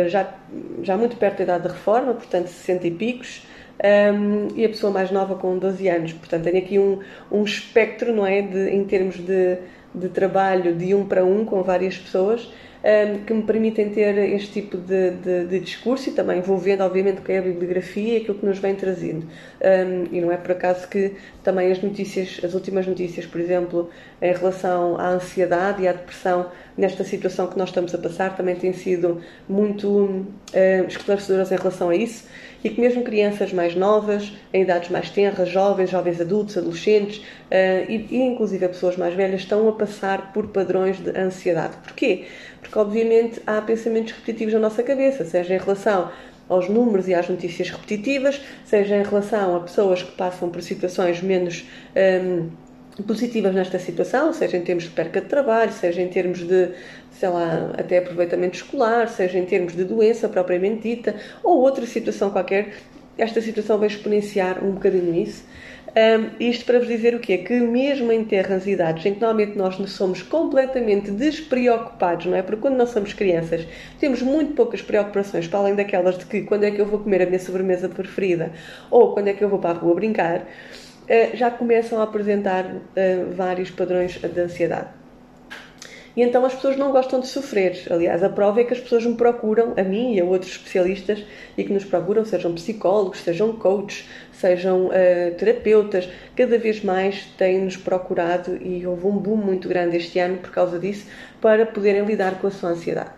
já, 0.08 0.34
já 0.82 0.96
muito 0.96 1.16
perto 1.16 1.38
da 1.38 1.44
idade 1.44 1.62
de 1.64 1.74
reforma, 1.74 2.14
portanto 2.14 2.48
60 2.48 2.86
e 2.86 2.90
picos, 2.90 3.42
um, 3.82 4.48
e 4.54 4.64
a 4.64 4.68
pessoa 4.68 4.92
mais 4.92 5.10
nova 5.10 5.34
com 5.34 5.58
12 5.58 5.88
anos. 5.88 6.12
Portanto, 6.12 6.44
tenho 6.44 6.58
aqui 6.58 6.78
um, 6.78 7.00
um 7.30 7.44
espectro, 7.44 8.14
não 8.14 8.26
é, 8.26 8.42
de, 8.42 8.70
em 8.70 8.84
termos 8.84 9.16
de, 9.16 9.58
de 9.94 10.08
trabalho 10.08 10.74
de 10.74 10.94
um 10.94 11.06
para 11.06 11.24
um 11.24 11.44
com 11.44 11.62
várias 11.62 11.96
pessoas. 11.96 12.48
Um, 12.82 13.24
que 13.24 13.32
me 13.32 13.42
permitem 13.42 13.90
ter 13.90 14.16
este 14.34 14.60
tipo 14.60 14.76
de, 14.76 15.10
de, 15.10 15.46
de, 15.46 15.60
discurso 15.60 16.08
e 16.08 16.12
também 16.12 16.40
vou 16.40 16.58
vendo, 16.58 16.82
obviamente, 16.82 17.20
que 17.20 17.32
é 17.32 17.38
a 17.38 17.42
bibliografia 17.42 18.14
e 18.14 18.16
aquilo 18.18 18.38
que 18.38 18.46
nos 18.46 18.58
vem 18.58 18.74
trazendo. 18.74 19.26
Um, 19.60 20.14
e 20.14 20.20
não 20.20 20.32
é 20.32 20.36
por 20.36 20.52
acaso 20.52 20.88
que 20.88 21.12
também 21.42 21.70
as 21.70 21.82
notícias, 21.82 22.40
as 22.42 22.54
últimas 22.54 22.86
notícias, 22.86 23.26
por 23.26 23.40
exemplo, 23.40 23.90
em 24.20 24.32
relação 24.32 24.98
à 24.98 25.08
ansiedade 25.08 25.82
e 25.82 25.88
à 25.88 25.92
depressão, 25.92 26.50
nesta 26.76 27.04
situação 27.04 27.46
que 27.46 27.58
nós 27.58 27.68
estamos 27.68 27.94
a 27.94 27.98
passar, 27.98 28.36
também 28.36 28.56
têm 28.56 28.72
sido 28.72 29.20
muito 29.48 29.88
uh, 29.88 30.26
esclarecedoras 30.88 31.52
em 31.52 31.56
relação 31.56 31.90
a 31.90 31.96
isso 31.96 32.24
e 32.62 32.68
que 32.68 32.80
mesmo 32.80 33.02
crianças 33.02 33.52
mais 33.52 33.74
novas, 33.74 34.32
em 34.52 34.62
idades 34.62 34.90
mais 34.90 35.10
tenras, 35.10 35.48
jovens, 35.48 35.90
jovens 35.90 36.20
adultos, 36.20 36.56
adolescentes 36.58 37.18
uh, 37.18 37.90
e, 37.90 38.06
e 38.10 38.16
inclusive 38.22 38.68
pessoas 38.68 38.96
mais 38.96 39.14
velhas 39.14 39.40
estão 39.40 39.68
a 39.68 39.72
passar 39.72 40.32
por 40.32 40.48
padrões 40.48 40.98
de 40.98 41.10
ansiedade. 41.18 41.76
Porquê? 41.82 42.26
Porque 42.60 42.78
obviamente 42.78 43.40
há 43.46 43.60
pensamentos 43.62 44.12
repetitivos 44.12 44.54
na 44.54 44.60
nossa 44.60 44.82
cabeça, 44.82 45.24
seja 45.24 45.54
em 45.54 45.58
relação 45.58 46.10
aos 46.48 46.68
números 46.68 47.06
e 47.08 47.14
às 47.14 47.28
notícias 47.28 47.70
repetitivas, 47.70 48.40
seja 48.64 48.96
em 48.96 49.02
relação 49.02 49.56
a 49.56 49.60
pessoas 49.60 50.02
que 50.02 50.12
passam 50.12 50.50
por 50.50 50.60
situações 50.62 51.22
menos 51.22 51.64
um, 51.96 52.50
positivas 53.04 53.54
nesta 53.54 53.78
situação, 53.78 54.32
seja 54.32 54.56
em 54.56 54.62
termos 54.62 54.84
de 54.84 54.90
perca 54.90 55.20
de 55.20 55.28
trabalho, 55.28 55.72
seja 55.72 56.02
em 56.02 56.08
termos 56.08 56.40
de 56.40 56.70
sei 57.20 57.28
lá, 57.28 57.70
até 57.76 57.98
aproveitamento 57.98 58.56
escolar, 58.56 59.08
seja 59.08 59.38
em 59.38 59.44
termos 59.44 59.76
de 59.76 59.84
doença 59.84 60.28
propriamente 60.28 60.88
dita, 60.88 61.14
ou 61.42 61.58
outra 61.58 61.84
situação 61.84 62.30
qualquer, 62.30 62.74
esta 63.20 63.40
situação 63.40 63.78
vai 63.78 63.88
exponenciar 63.88 64.64
um 64.64 64.72
bocadinho 64.72 65.14
isso. 65.14 65.44
Um, 65.90 66.30
isto 66.38 66.64
para 66.64 66.78
vos 66.78 66.86
dizer 66.86 67.16
o 67.16 67.18
quê? 67.18 67.38
Que 67.38 67.58
mesmo 67.58 68.12
em 68.12 68.24
terras 68.24 68.64
e 68.66 68.70
idades 68.70 69.04
em 69.04 69.14
que 69.14 69.20
normalmente 69.20 69.58
nós 69.58 69.74
somos 69.90 70.22
completamente 70.22 71.10
despreocupados, 71.10 72.26
não 72.26 72.36
é? 72.36 72.42
Porque 72.42 72.60
quando 72.60 72.76
nós 72.76 72.90
somos 72.90 73.12
crianças 73.12 73.66
temos 73.98 74.22
muito 74.22 74.54
poucas 74.54 74.80
preocupações, 74.80 75.48
para 75.48 75.58
além 75.58 75.74
daquelas 75.74 76.16
de 76.16 76.26
que 76.26 76.42
quando 76.42 76.62
é 76.64 76.70
que 76.70 76.80
eu 76.80 76.86
vou 76.86 77.00
comer 77.00 77.22
a 77.22 77.26
minha 77.26 77.40
sobremesa 77.40 77.88
preferida 77.88 78.52
ou 78.88 79.12
quando 79.12 79.28
é 79.28 79.32
que 79.32 79.42
eu 79.42 79.48
vou 79.48 79.58
para 79.58 79.70
a 79.70 79.80
rua 79.80 79.94
brincar, 79.96 80.42
uh, 80.42 81.36
já 81.36 81.50
começam 81.50 81.98
a 82.00 82.04
apresentar 82.04 82.64
uh, 82.66 82.80
vários 83.34 83.70
padrões 83.70 84.12
de 84.12 84.40
ansiedade. 84.40 84.99
E 86.16 86.22
então 86.22 86.44
as 86.44 86.54
pessoas 86.54 86.76
não 86.76 86.90
gostam 86.90 87.20
de 87.20 87.28
sofrer. 87.28 87.86
Aliás, 87.90 88.22
a 88.22 88.28
prova 88.28 88.60
é 88.60 88.64
que 88.64 88.72
as 88.72 88.80
pessoas 88.80 89.06
me 89.06 89.14
procuram, 89.14 89.74
a 89.76 89.82
mim 89.82 90.14
e 90.14 90.20
a 90.20 90.24
outros 90.24 90.52
especialistas, 90.52 91.24
e 91.56 91.62
que 91.62 91.72
nos 91.72 91.84
procuram, 91.84 92.24
sejam 92.24 92.52
psicólogos, 92.54 93.20
sejam 93.20 93.52
coaches, 93.52 94.08
sejam 94.32 94.86
uh, 94.86 95.34
terapeutas, 95.38 96.08
cada 96.34 96.58
vez 96.58 96.82
mais 96.82 97.26
têm-nos 97.38 97.76
procurado 97.76 98.56
e 98.60 98.86
houve 98.86 99.06
um 99.06 99.16
boom 99.16 99.36
muito 99.36 99.68
grande 99.68 99.96
este 99.96 100.18
ano 100.18 100.38
por 100.38 100.50
causa 100.50 100.78
disso, 100.78 101.06
para 101.40 101.64
poderem 101.64 102.04
lidar 102.04 102.40
com 102.40 102.46
a 102.48 102.50
sua 102.50 102.70
ansiedade. 102.70 103.10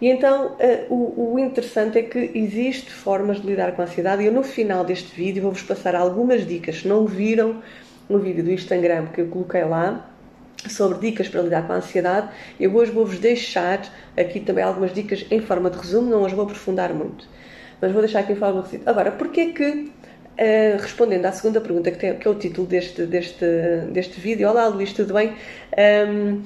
E 0.00 0.08
então 0.08 0.56
o, 0.90 1.34
o, 1.34 1.38
interessante 1.38 1.98
é 1.98 2.02
que 2.02 2.30
existe 2.34 2.90
formas 2.90 3.40
de 3.40 3.46
lidar 3.46 3.72
com 3.72 3.82
a 3.82 3.84
ansiedade 3.84 4.22
e 4.22 4.26
eu 4.26 4.32
no 4.32 4.42
final 4.42 4.84
deste 4.84 5.14
vídeo 5.14 5.42
vou-vos 5.42 5.62
passar 5.62 5.94
algumas 5.94 6.46
dicas. 6.46 6.80
Se 6.80 6.88
não 6.88 7.06
viram 7.06 7.62
no 8.08 8.18
vídeo 8.18 8.44
do 8.44 8.50
Instagram 8.50 9.06
que 9.06 9.20
eu 9.20 9.28
coloquei 9.28 9.64
lá, 9.64 10.13
sobre 10.68 10.98
dicas 10.98 11.28
para 11.28 11.42
lidar 11.42 11.66
com 11.66 11.72
a 11.72 11.76
ansiedade. 11.76 12.28
Eu 12.58 12.74
hoje 12.74 12.90
vou-vos 12.90 13.18
deixar 13.18 13.82
aqui 14.16 14.40
também 14.40 14.64
algumas 14.64 14.92
dicas 14.92 15.24
em 15.30 15.40
forma 15.40 15.70
de 15.70 15.78
resumo, 15.78 16.10
não 16.10 16.24
as 16.24 16.32
vou 16.32 16.44
aprofundar 16.44 16.92
muito, 16.92 17.26
mas 17.80 17.92
vou 17.92 18.00
deixar 18.00 18.20
aqui 18.20 18.32
em 18.32 18.36
forma 18.36 18.62
de 18.62 18.70
resumo. 18.70 18.90
Agora, 18.90 19.12
porquê 19.12 19.46
que, 19.46 19.70
uh, 19.70 20.80
respondendo 20.80 21.26
à 21.26 21.32
segunda 21.32 21.60
pergunta, 21.60 21.90
que, 21.90 21.98
tem, 21.98 22.16
que, 22.16 22.26
é 22.26 22.30
o 22.30 22.34
título 22.34 22.66
deste, 22.66 23.06
deste, 23.06 23.46
deste 23.92 24.20
vídeo, 24.20 24.48
Olá 24.48 24.66
Luís, 24.66 24.92
tudo 24.92 25.14
bem? 25.14 25.34
Um, 26.08 26.42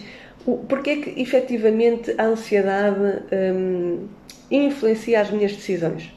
porquê 0.69 0.97
que 0.97 1.21
efetivamente 1.21 2.15
a 2.19 2.25
ansiedade 2.25 3.23
um, 3.33 4.09
influencia 4.51 5.21
as 5.21 5.31
minhas 5.31 5.53
decisões? 5.53 6.13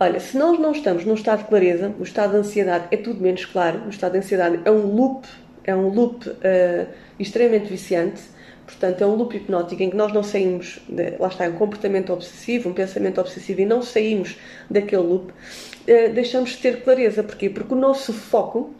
Olha, 0.00 0.18
se 0.18 0.36
nós 0.36 0.58
não 0.58 0.72
estamos 0.72 1.04
num 1.04 1.14
estado 1.14 1.44
de 1.44 1.44
clareza, 1.44 1.94
o 1.96 2.02
estado 2.02 2.32
de 2.32 2.38
ansiedade 2.38 2.88
é 2.90 2.96
tudo 2.96 3.20
menos 3.20 3.44
claro, 3.44 3.82
o 3.86 3.88
estado 3.88 4.12
de 4.12 4.18
ansiedade 4.18 4.58
é 4.64 4.70
um 4.70 4.84
loop 4.84 5.24
é 5.64 5.74
um 5.74 5.88
loop 5.88 6.28
uh, 6.28 6.86
extremamente 7.18 7.68
viciante, 7.68 8.22
portanto, 8.66 9.02
é 9.02 9.06
um 9.06 9.14
loop 9.14 9.36
hipnótico 9.36 9.82
em 9.82 9.90
que 9.90 9.96
nós 9.96 10.12
não 10.12 10.22
saímos, 10.22 10.80
de, 10.88 11.16
lá 11.18 11.28
está, 11.28 11.44
é 11.44 11.48
um 11.48 11.54
comportamento 11.54 12.12
obsessivo, 12.12 12.68
um 12.68 12.72
pensamento 12.72 13.20
obsessivo 13.20 13.60
e 13.60 13.66
não 13.66 13.82
saímos 13.82 14.38
daquele 14.70 15.02
loop, 15.02 15.30
uh, 15.30 16.12
deixamos 16.12 16.50
de 16.50 16.58
ter 16.58 16.82
clareza. 16.82 17.22
Porquê? 17.22 17.48
Porque 17.50 17.74
o 17.74 17.76
nosso 17.76 18.12
foco 18.12 18.74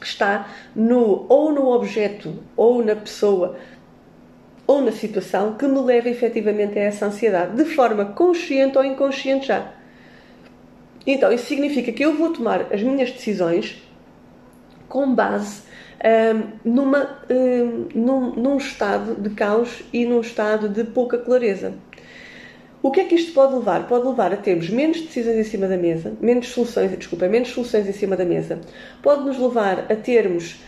está 0.00 0.48
no, 0.74 1.26
ou 1.28 1.52
no 1.52 1.68
objeto, 1.68 2.42
ou 2.56 2.84
na 2.84 2.96
pessoa, 2.96 3.56
ou 4.66 4.80
na 4.80 4.92
situação 4.92 5.54
que 5.54 5.66
me 5.66 5.80
leva 5.80 6.08
efetivamente 6.08 6.78
a 6.78 6.82
essa 6.82 7.06
ansiedade, 7.06 7.56
de 7.56 7.64
forma 7.74 8.06
consciente 8.06 8.78
ou 8.78 8.84
inconsciente 8.84 9.46
já. 9.46 9.72
Então, 11.06 11.32
isso 11.32 11.46
significa 11.46 11.92
que 11.92 12.04
eu 12.04 12.14
vou 12.14 12.32
tomar 12.32 12.72
as 12.72 12.82
minhas 12.82 13.10
decisões 13.10 13.82
com 14.88 15.14
base 15.14 15.62
numa, 16.64 17.18
num, 17.94 18.34
num 18.34 18.56
estado 18.56 19.14
de 19.14 19.30
caos 19.30 19.82
e 19.92 20.04
num 20.04 20.20
estado 20.20 20.68
de 20.68 20.84
pouca 20.84 21.18
clareza. 21.18 21.74
O 22.82 22.90
que 22.90 23.00
é 23.00 23.04
que 23.04 23.14
isto 23.14 23.32
pode 23.32 23.54
levar? 23.54 23.86
Pode 23.86 24.08
levar 24.08 24.32
a 24.32 24.36
termos 24.36 24.68
menos 24.68 25.00
decisões 25.00 25.36
em 25.36 25.44
cima 25.44 25.68
da 25.68 25.76
mesa, 25.76 26.14
menos 26.20 26.48
soluções, 26.48 26.90
desculpa, 26.98 27.28
menos 27.28 27.50
soluções 27.50 27.88
em 27.88 27.92
cima 27.92 28.16
da 28.16 28.24
mesa. 28.24 28.58
Pode 29.00 29.24
nos 29.24 29.38
levar 29.38 29.86
a 29.90 29.94
termos 29.94 30.60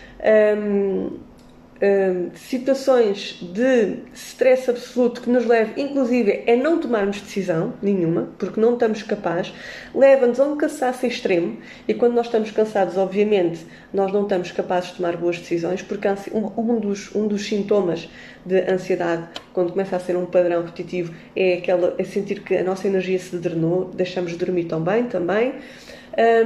situações 2.34 3.38
de 3.42 3.98
stress 4.14 4.70
absoluto 4.70 5.20
que 5.20 5.30
nos 5.30 5.44
leve, 5.44 5.80
inclusive, 5.80 6.44
a 6.46 6.56
não 6.56 6.78
tomarmos 6.78 7.20
decisão 7.20 7.74
nenhuma, 7.82 8.28
porque 8.38 8.60
não 8.60 8.74
estamos 8.74 9.02
capazes, 9.02 9.52
leva-nos 9.94 10.40
a 10.40 10.44
um 10.44 10.56
cansaço 10.56 11.06
extremo 11.06 11.58
e 11.86 11.94
quando 11.94 12.14
nós 12.14 12.26
estamos 12.26 12.50
cansados, 12.50 12.96
obviamente, 12.96 13.66
nós 13.92 14.12
não 14.12 14.22
estamos 14.22 14.52
capazes 14.52 14.90
de 14.90 14.96
tomar 14.96 15.16
boas 15.16 15.38
decisões, 15.38 15.82
porque 15.82 16.08
um 16.32 16.78
dos, 16.80 17.14
um 17.14 17.26
dos 17.26 17.46
sintomas 17.46 18.08
de 18.44 18.60
ansiedade, 18.70 19.28
quando 19.52 19.72
começa 19.72 19.96
a 19.96 20.00
ser 20.00 20.16
um 20.16 20.26
padrão 20.26 20.62
repetitivo, 20.62 21.14
é, 21.34 21.54
aquela, 21.54 21.94
é 21.98 22.04
sentir 22.04 22.40
que 22.40 22.56
a 22.56 22.64
nossa 22.64 22.86
energia 22.86 23.18
se 23.18 23.36
drenou, 23.36 23.90
deixamos 23.94 24.32
de 24.32 24.38
dormir 24.38 24.64
tão 24.64 24.80
bem 24.80 25.04
também. 25.04 25.54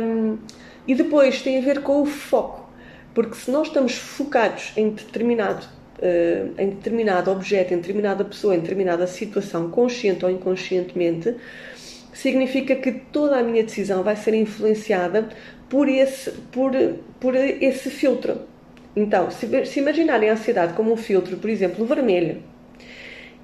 Um, 0.01 0.39
e 0.87 0.95
depois 0.95 1.43
tem 1.43 1.59
a 1.59 1.61
ver 1.61 1.83
com 1.83 2.01
o 2.01 2.07
foco 2.07 2.68
porque 3.19 3.35
se 3.35 3.51
nós 3.51 3.67
estamos 3.67 3.95
focados 3.95 4.73
em 4.77 4.91
determinado, 4.91 5.67
uh, 5.99 6.55
em 6.57 6.71
determinado 6.71 7.33
objeto, 7.33 7.75
em 7.75 7.79
determinada 7.79 8.25
pessoa, 8.25 8.55
em 8.55 8.61
determinada 8.61 9.09
situação, 9.09 9.69
consciente 9.73 10.25
ou 10.25 10.31
inconscientemente, 10.31 11.35
significa 12.13 12.77
que 12.77 12.93
toda 12.93 13.37
a 13.37 13.43
minha 13.43 13.65
decisão 13.65 14.05
vai 14.05 14.15
ser 14.15 14.35
influenciada 14.35 15.31
por 15.69 15.89
esse, 15.89 16.31
por, 16.53 16.71
por 17.19 17.35
esse 17.35 17.91
filtro. 17.91 18.43
Então, 18.95 19.33
se, 19.33 19.67
se 19.67 19.81
imaginarem 19.81 20.31
a 20.31 20.35
ansiedade 20.35 20.75
como 20.75 20.93
um 20.93 20.97
filtro, 20.97 21.39
por 21.39 21.51
exemplo, 21.51 21.85
vermelho, 21.85 22.41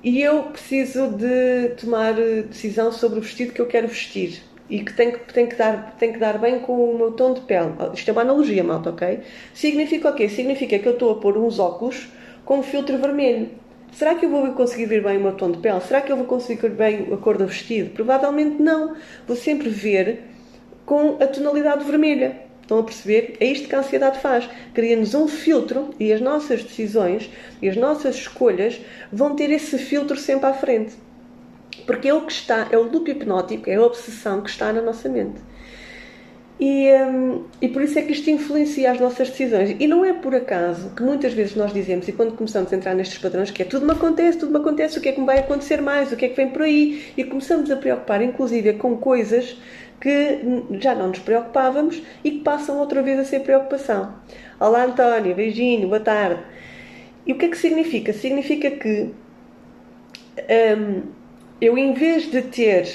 e 0.05 0.23
eu 0.23 0.45
preciso 0.45 1.09
de 1.09 1.71
tomar 1.81 2.15
decisão 2.15 2.93
sobre 2.93 3.19
o 3.19 3.23
vestido 3.23 3.53
que 3.53 3.61
eu 3.61 3.67
quero 3.67 3.89
vestir 3.89 4.41
e 4.69 4.81
que 4.81 4.93
tem 4.95 5.13
que, 5.13 5.33
tem 5.33 5.47
que, 5.47 5.57
dar, 5.57 5.95
tem 5.99 6.13
que 6.13 6.19
dar 6.19 6.39
bem 6.39 6.61
com 6.61 6.73
o 6.73 6.97
meu 6.97 7.13
tom 7.13 7.35
de 7.35 7.41
pele. 7.43 7.73
Isto 7.93 8.09
é 8.09 8.13
uma 8.13 8.23
analogia, 8.23 8.65
malta, 8.65 8.91
ok? 8.91 9.21
Significa 9.53 10.11
o 10.11 10.15
quê? 10.15 10.29
Significa 10.29 10.79
que 10.79 10.89
eu 10.89 10.93
estou 10.93 11.13
a 11.13 11.17
pôr 11.17 11.37
uns 11.37 11.59
óculos 11.59 12.09
com 12.45 12.63
filtro 12.63 12.99
vermelho. 12.99 13.51
Será 13.93 14.15
que 14.15 14.27
eu 14.27 14.31
vou 14.31 14.53
conseguir 14.53 14.87
ver 14.87 15.03
bem 15.03 15.19
o 15.19 15.21
meu 15.21 15.33
tom 15.33 15.51
de 15.51 15.59
pele? 15.59 15.81
Será 15.81 16.01
que 16.01 16.11
eu 16.11 16.17
vou 16.17 16.27
conseguir 16.27 16.63
ver 16.63 16.71
bem 16.71 17.09
a 17.13 17.17
cor 17.17 17.39
do 17.39 17.47
vestido? 17.47 17.91
Provavelmente 17.91 18.61
não. 18.61 18.97
Vou 19.27 19.37
sempre 19.37 19.69
ver 19.69 20.25
com 20.85 21.17
a 21.23 21.27
tonalidade 21.27 21.85
vermelha. 21.85 22.41
Estão 22.63 22.79
a 22.79 22.83
perceber? 22.83 23.37
É 23.39 23.47
isto 23.47 23.69
que 23.69 23.75
a 23.75 23.81
ansiedade 23.81 24.19
faz. 24.19 24.49
Cria-nos 24.73 25.15
um 25.15 25.29
filtro 25.29 25.91
e 26.01 26.13
as 26.13 26.21
nossas 26.21 26.65
decisões 26.65 27.31
e 27.61 27.69
as 27.69 27.77
nossas 27.77 28.17
escolhas 28.17 28.81
vão 29.13 29.37
ter 29.37 29.51
esse 29.51 29.79
filtro 29.79 30.17
sempre 30.17 30.47
à 30.47 30.55
frente. 30.55 30.95
Porque 31.87 32.09
é 32.09 32.15
o 32.15 32.23
que 32.23 32.33
está, 32.33 32.69
é 32.71 32.79
o 32.79 32.83
loop 32.83 33.11
hipnótico, 33.11 33.69
é 33.69 33.75
a 33.75 33.83
obsessão 33.83 34.41
que 34.41 34.51
está 34.51 34.73
na 34.73 34.81
nossa 34.81 35.09
mente. 35.09 35.41
E, 36.59 36.89
um, 36.93 37.45
e 37.61 37.69
por 37.69 37.83
isso 37.83 37.99
é 37.99 38.03
que 38.03 38.13
isto 38.13 38.31
influencia 38.31 38.93
as 38.93 39.01
nossas 39.01 39.29
decisões. 39.29 39.75
E 39.79 39.87
não 39.89 40.05
é 40.05 40.13
por 40.13 40.35
acaso 40.35 40.91
que 40.95 41.03
muitas 41.03 41.33
vezes 41.33 41.57
nós 41.57 41.73
dizemos, 41.73 42.07
e 42.07 42.13
quando 42.13 42.37
começamos 42.37 42.73
a 42.73 42.77
entrar 42.77 42.95
nestes 42.95 43.19
padrões, 43.19 43.51
que 43.51 43.63
é 43.63 43.65
tudo 43.65 43.85
me 43.85 43.93
acontece, 43.93 44.39
tudo 44.39 44.53
me 44.53 44.59
acontece, 44.59 44.99
o 44.99 45.01
que 45.01 45.09
é 45.09 45.13
que 45.13 45.21
me 45.21 45.27
vai 45.27 45.39
acontecer 45.41 45.83
mais, 45.83 46.13
o 46.13 46.17
que 46.17 46.27
é 46.27 46.29
que 46.29 46.37
vem 46.37 46.51
por 46.51 46.63
aí, 46.63 47.13
e 47.17 47.25
começamos 47.25 47.71
a 47.71 47.77
preocupar, 47.77 48.23
inclusive, 48.23 48.75
com 48.75 48.97
coisas 48.97 49.57
que 50.01 50.41
já 50.81 50.95
não 50.95 51.09
nos 51.09 51.19
preocupávamos 51.19 52.03
e 52.23 52.31
que 52.31 52.41
passam 52.41 52.79
outra 52.79 53.03
vez 53.03 53.19
a 53.19 53.25
ser 53.25 53.41
preocupação. 53.41 54.15
Olá, 54.61 54.85
António, 54.85 55.35
beijinho, 55.35 55.89
boa 55.89 56.01
tarde. 56.01 56.41
E 57.27 57.33
o 57.33 57.39
que 57.39 57.47
é 57.47 57.49
que 57.49 57.59
significa? 57.59 58.13
Significa 58.13 58.71
que. 58.71 59.11
Um, 60.79 61.24
eu, 61.61 61.79
em 61.79 61.95
vez 61.95 62.31
de 62.31 62.43
ter 62.43 62.89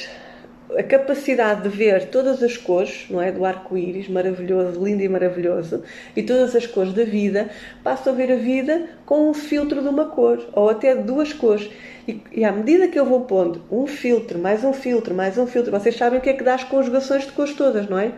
a 0.77 0.83
capacidade 0.83 1.63
de 1.63 1.69
ver 1.69 2.09
todas 2.09 2.43
as 2.43 2.55
cores, 2.55 3.07
não 3.09 3.21
é, 3.21 3.31
do 3.31 3.43
arco-íris, 3.43 4.07
maravilhoso, 4.07 4.83
lindo 4.83 5.01
e 5.01 5.09
maravilhoso, 5.09 5.81
e 6.15 6.21
todas 6.21 6.55
as 6.55 6.67
cores 6.67 6.93
da 6.93 7.03
vida, 7.03 7.49
passo 7.83 8.09
a 8.09 8.13
ver 8.13 8.31
a 8.31 8.35
vida 8.35 8.87
com 9.05 9.29
um 9.29 9.33
filtro 9.33 9.81
de 9.81 9.87
uma 9.87 10.05
cor, 10.05 10.47
ou 10.53 10.69
até 10.69 10.95
de 10.95 11.03
duas 11.03 11.33
cores. 11.33 11.69
E, 12.07 12.21
e 12.31 12.45
à 12.45 12.51
medida 12.51 12.87
que 12.87 12.99
eu 12.99 13.05
vou 13.05 13.21
pondo 13.21 13.63
um 13.71 13.87
filtro, 13.87 14.37
mais 14.37 14.63
um 14.63 14.73
filtro, 14.73 15.15
mais 15.15 15.37
um 15.37 15.47
filtro, 15.47 15.71
vocês 15.71 15.95
sabem 15.95 16.19
o 16.19 16.21
que 16.21 16.29
é 16.29 16.33
que 16.33 16.43
dá 16.43 16.53
as 16.53 16.63
conjugações 16.63 17.25
de 17.25 17.31
cores 17.31 17.53
todas, 17.53 17.89
não 17.89 17.97
é? 17.97 18.11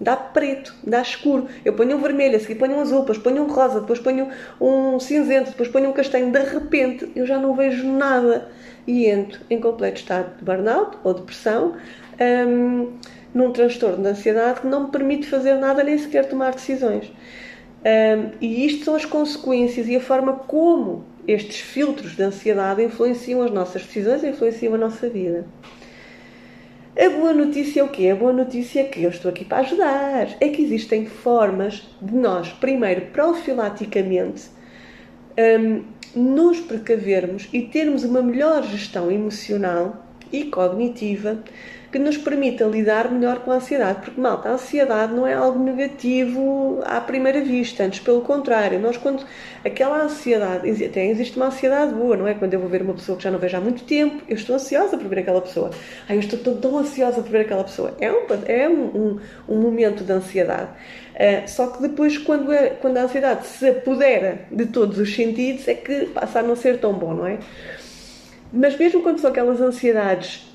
Dá 0.00 0.16
preto, 0.16 0.74
dá 0.84 1.00
escuro. 1.00 1.48
Eu 1.64 1.74
ponho 1.74 1.96
um 1.96 2.00
vermelho, 2.00 2.36
a 2.36 2.40
seguir 2.40 2.56
ponho 2.56 2.76
um 2.76 2.80
azul, 2.80 3.00
depois 3.00 3.18
ponho 3.18 3.42
um 3.42 3.46
rosa, 3.46 3.80
depois 3.80 3.98
ponho 3.98 4.28
um 4.60 4.98
cinzento, 4.98 5.50
depois 5.50 5.68
ponho 5.68 5.90
um 5.90 5.92
castanho. 5.92 6.30
De 6.30 6.42
repente 6.42 7.10
eu 7.14 7.26
já 7.26 7.38
não 7.38 7.54
vejo 7.54 7.86
nada 7.86 8.48
e 8.86 9.06
entro 9.06 9.40
em 9.48 9.60
completo 9.60 10.00
estado 10.00 10.36
de 10.36 10.44
burnout 10.44 10.98
ou 11.04 11.14
depressão, 11.14 11.76
um, 12.48 12.92
num 13.34 13.52
transtorno 13.52 14.02
de 14.02 14.08
ansiedade 14.08 14.60
que 14.60 14.66
não 14.66 14.84
me 14.84 14.90
permite 14.90 15.26
fazer 15.26 15.54
nada 15.54 15.82
nem 15.82 15.96
sequer 15.98 16.28
tomar 16.28 16.52
decisões. 16.52 17.10
Um, 17.84 18.30
e 18.40 18.66
isto 18.66 18.84
são 18.84 18.94
as 18.94 19.04
consequências 19.04 19.88
e 19.88 19.96
a 19.96 20.00
forma 20.00 20.34
como 20.34 21.04
estes 21.26 21.60
filtros 21.60 22.16
de 22.16 22.22
ansiedade 22.22 22.82
influenciam 22.82 23.42
as 23.42 23.50
nossas 23.50 23.84
decisões 23.84 24.22
e 24.22 24.28
influenciam 24.28 24.74
a 24.74 24.78
nossa 24.78 25.08
vida. 25.08 25.46
A 26.94 27.08
boa 27.08 27.32
notícia 27.32 27.80
é 27.80 27.84
o 27.84 27.88
quê? 27.88 28.10
A 28.10 28.14
boa 28.14 28.34
notícia 28.34 28.80
é 28.80 28.84
que 28.84 29.02
eu 29.02 29.08
estou 29.08 29.30
aqui 29.30 29.46
para 29.46 29.58
ajudar. 29.58 30.28
É 30.38 30.48
que 30.50 30.60
existem 30.60 31.06
formas 31.06 31.88
de 32.02 32.14
nós, 32.14 32.52
primeiro, 32.52 33.06
profilaticamente, 33.06 34.50
um, 35.38 35.84
nos 36.14 36.60
precavermos 36.60 37.48
e 37.50 37.62
termos 37.62 38.04
uma 38.04 38.20
melhor 38.20 38.62
gestão 38.64 39.10
emocional 39.10 40.04
e 40.30 40.44
cognitiva 40.44 41.42
que 41.92 41.98
nos 41.98 42.16
permita 42.16 42.64
lidar 42.64 43.12
melhor 43.12 43.40
com 43.40 43.52
a 43.52 43.56
ansiedade. 43.56 44.00
Porque, 44.00 44.18
malta, 44.18 44.48
a 44.48 44.52
ansiedade 44.52 45.12
não 45.12 45.26
é 45.26 45.34
algo 45.34 45.62
negativo 45.62 46.80
à 46.86 46.98
primeira 47.02 47.42
vista, 47.42 47.84
antes 47.84 48.00
pelo 48.00 48.22
contrário. 48.22 48.80
Nós, 48.80 48.96
quando 48.96 49.22
aquela 49.62 50.02
ansiedade, 50.02 50.68
até 50.84 51.06
existe 51.06 51.36
uma 51.36 51.48
ansiedade 51.48 51.92
boa, 51.92 52.16
não 52.16 52.26
é? 52.26 52.32
Quando 52.32 52.54
eu 52.54 52.60
vou 52.60 52.68
ver 52.70 52.80
uma 52.80 52.94
pessoa 52.94 53.18
que 53.18 53.22
já 53.22 53.30
não 53.30 53.38
vejo 53.38 53.58
há 53.58 53.60
muito 53.60 53.84
tempo, 53.84 54.22
eu 54.26 54.34
estou 54.34 54.56
ansiosa 54.56 54.96
por 54.96 55.06
ver 55.06 55.18
aquela 55.18 55.42
pessoa. 55.42 55.70
Ai, 56.08 56.16
eu 56.16 56.20
estou 56.20 56.38
tão, 56.38 56.56
tão 56.56 56.78
ansiosa 56.78 57.20
por 57.20 57.30
ver 57.30 57.42
aquela 57.42 57.62
pessoa. 57.62 57.94
É 58.00 58.10
um, 58.10 58.26
é 58.46 58.68
um, 58.70 58.84
um, 58.84 59.20
um 59.46 59.60
momento 59.60 60.02
de 60.02 60.12
ansiedade. 60.12 60.70
Uh, 61.12 61.46
só 61.46 61.66
que 61.66 61.82
depois, 61.82 62.16
quando, 62.16 62.50
é, 62.50 62.70
quando 62.70 62.96
a 62.96 63.02
ansiedade 63.02 63.46
se 63.46 63.68
apodera 63.68 64.46
de 64.50 64.64
todos 64.64 64.98
os 64.98 65.14
sentidos, 65.14 65.68
é 65.68 65.74
que 65.74 66.06
passa 66.06 66.38
a 66.38 66.42
não 66.42 66.56
ser 66.56 66.78
tão 66.80 66.94
bom, 66.94 67.12
não 67.12 67.26
é? 67.26 67.38
Mas 68.50 68.78
mesmo 68.78 69.02
quando 69.02 69.18
são 69.18 69.30
aquelas 69.30 69.60
ansiedades 69.60 70.51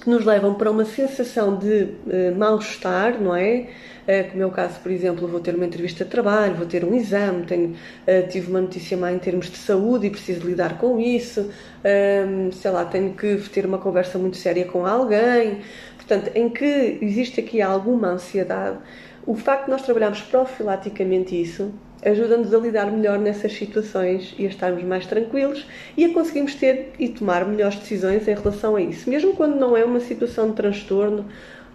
que 0.00 0.08
nos 0.08 0.24
levam 0.24 0.54
para 0.54 0.70
uma 0.70 0.84
sensação 0.84 1.56
de 1.56 1.82
uh, 1.82 2.36
mal-estar, 2.36 3.20
não 3.20 3.36
é? 3.36 3.68
Uh, 4.08 4.30
como 4.30 4.42
é 4.42 4.46
o 4.46 4.50
caso, 4.50 4.80
por 4.80 4.90
exemplo, 4.90 5.28
vou 5.28 5.40
ter 5.40 5.54
uma 5.54 5.66
entrevista 5.66 6.04
de 6.04 6.10
trabalho, 6.10 6.54
vou 6.54 6.66
ter 6.66 6.84
um 6.84 6.94
exame, 6.94 7.44
tenho, 7.44 7.70
uh, 7.70 8.28
tive 8.28 8.50
uma 8.50 8.60
notícia 8.62 8.96
má 8.96 9.12
em 9.12 9.18
termos 9.18 9.50
de 9.50 9.58
saúde 9.58 10.06
e 10.06 10.10
preciso 10.10 10.46
lidar 10.46 10.78
com 10.78 10.98
isso, 10.98 11.50
ehm, 11.84 12.50
sei 12.50 12.70
lá, 12.70 12.84
tenho 12.84 13.12
que 13.14 13.36
ter 13.50 13.66
uma 13.66 13.78
conversa 13.78 14.18
muito 14.18 14.36
séria 14.38 14.64
com 14.64 14.86
alguém. 14.86 15.60
Portanto, 15.96 16.30
em 16.34 16.48
que 16.48 16.98
existe 17.02 17.40
aqui 17.40 17.60
alguma 17.60 18.08
ansiedade, 18.08 18.78
o 19.26 19.34
facto 19.34 19.66
de 19.66 19.70
nós 19.70 19.82
trabalharmos 19.82 20.22
profilaticamente 20.22 21.40
isso 21.40 21.72
ajuda-nos 22.02 22.52
a 22.54 22.58
lidar 22.58 22.90
melhor 22.90 23.18
nessas 23.18 23.52
situações 23.52 24.34
e 24.38 24.46
a 24.46 24.48
estarmos 24.48 24.82
mais 24.84 25.06
tranquilos 25.06 25.66
e 25.96 26.04
a 26.04 26.12
conseguirmos 26.12 26.54
ter 26.54 26.92
e 26.98 27.08
tomar 27.08 27.44
melhores 27.46 27.76
decisões 27.76 28.26
em 28.26 28.34
relação 28.34 28.76
a 28.76 28.80
isso. 28.80 29.08
Mesmo 29.08 29.34
quando 29.34 29.56
não 29.56 29.76
é 29.76 29.84
uma 29.84 30.00
situação 30.00 30.50
de 30.50 30.56
transtorno 30.56 31.26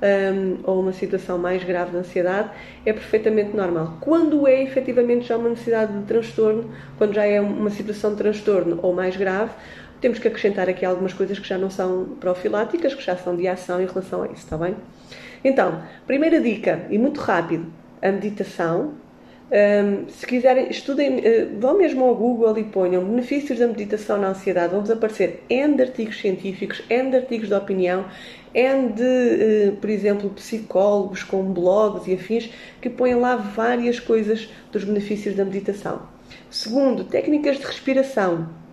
um, 0.01 0.58
ou 0.63 0.82
uma 0.82 0.94
situação 0.94 1.38
mais 1.38 1.63
grave 1.63 1.91
de 1.91 1.98
ansiedade, 1.98 2.50
é 2.86 2.91
perfeitamente 2.91 3.55
normal. 3.55 3.98
Quando 4.01 4.48
é 4.48 4.62
efetivamente 4.62 5.27
já 5.27 5.38
uma 5.38 5.50
necessidade 5.50 5.98
de 5.98 6.05
transtorno, 6.05 6.70
quando 6.98 7.13
já 7.13 7.25
é 7.25 7.39
uma 7.39 7.70
situação 7.70 8.12
de 8.12 8.17
transtorno 8.17 8.79
ou 8.82 8.94
mais 8.94 9.15
grave, 9.15 9.51
temos 10.01 10.20
que 10.20 10.27
acrescentar 10.27 10.70
aqui 10.70 10.86
algumas 10.86 11.13
coisas 11.13 11.39
que 11.39 11.48
já 11.48 11.58
não 11.58 11.70
são 11.70 12.05
profiláticas, 12.20 12.94
que 12.94 13.01
já 13.01 13.15
são 13.15 13.36
de 13.36 13.48
ação 13.48 13.82
em 13.82 13.86
relação 13.86 14.24
a 14.24 14.25
isso, 14.27 14.44
está 14.44 14.58
bem? 14.58 14.75
Então, 15.44 15.82
primeira 16.05 16.41
dica, 16.41 16.86
e 16.89 16.98
muito 16.98 17.22
rápido, 17.22 17.67
a 18.01 18.12
meditação, 18.12 18.94
um, 19.52 20.10
se 20.10 20.25
quiserem, 20.25 20.70
estudem, 20.70 21.20
uh, 21.20 21.60
vão 21.60 21.78
mesmo 21.78 22.04
ao 22.04 22.16
Google 22.16 22.58
e 22.58 22.64
ponham 22.64 23.06
benefícios 23.06 23.60
da 23.60 23.68
meditação 23.68 24.18
na 24.18 24.30
ansiedade. 24.30 24.74
Vão-vos 24.74 24.90
aparecer 24.90 25.44
N 25.50 25.75
de 25.75 25.84
artigos 25.84 26.20
científicos, 26.20 26.82
N 26.90 27.12
de 27.12 27.18
artigos 27.18 27.48
de 27.50 27.54
opinião, 27.54 28.06
N 28.54 28.94
de, 28.94 29.04
uh, 29.04 29.75
por 29.75 29.90
exemplo, 29.90 30.30
psicólogos 30.32 31.22
com 31.24 31.44
blogs 31.44 32.08
e 32.08 32.14
afins 32.14 32.50
que 32.82 32.90
põem 32.90 33.16
lá 33.16 33.36
várias 33.36 34.00
coisas 34.00 34.50
dos 34.72 34.84
benefícios 34.84 35.36
da 35.36 35.46
meditação. 35.46 36.02
Segundo, 36.50 37.04
técnicas 37.04 37.58
de 37.58 37.66
respiração. 37.66 38.64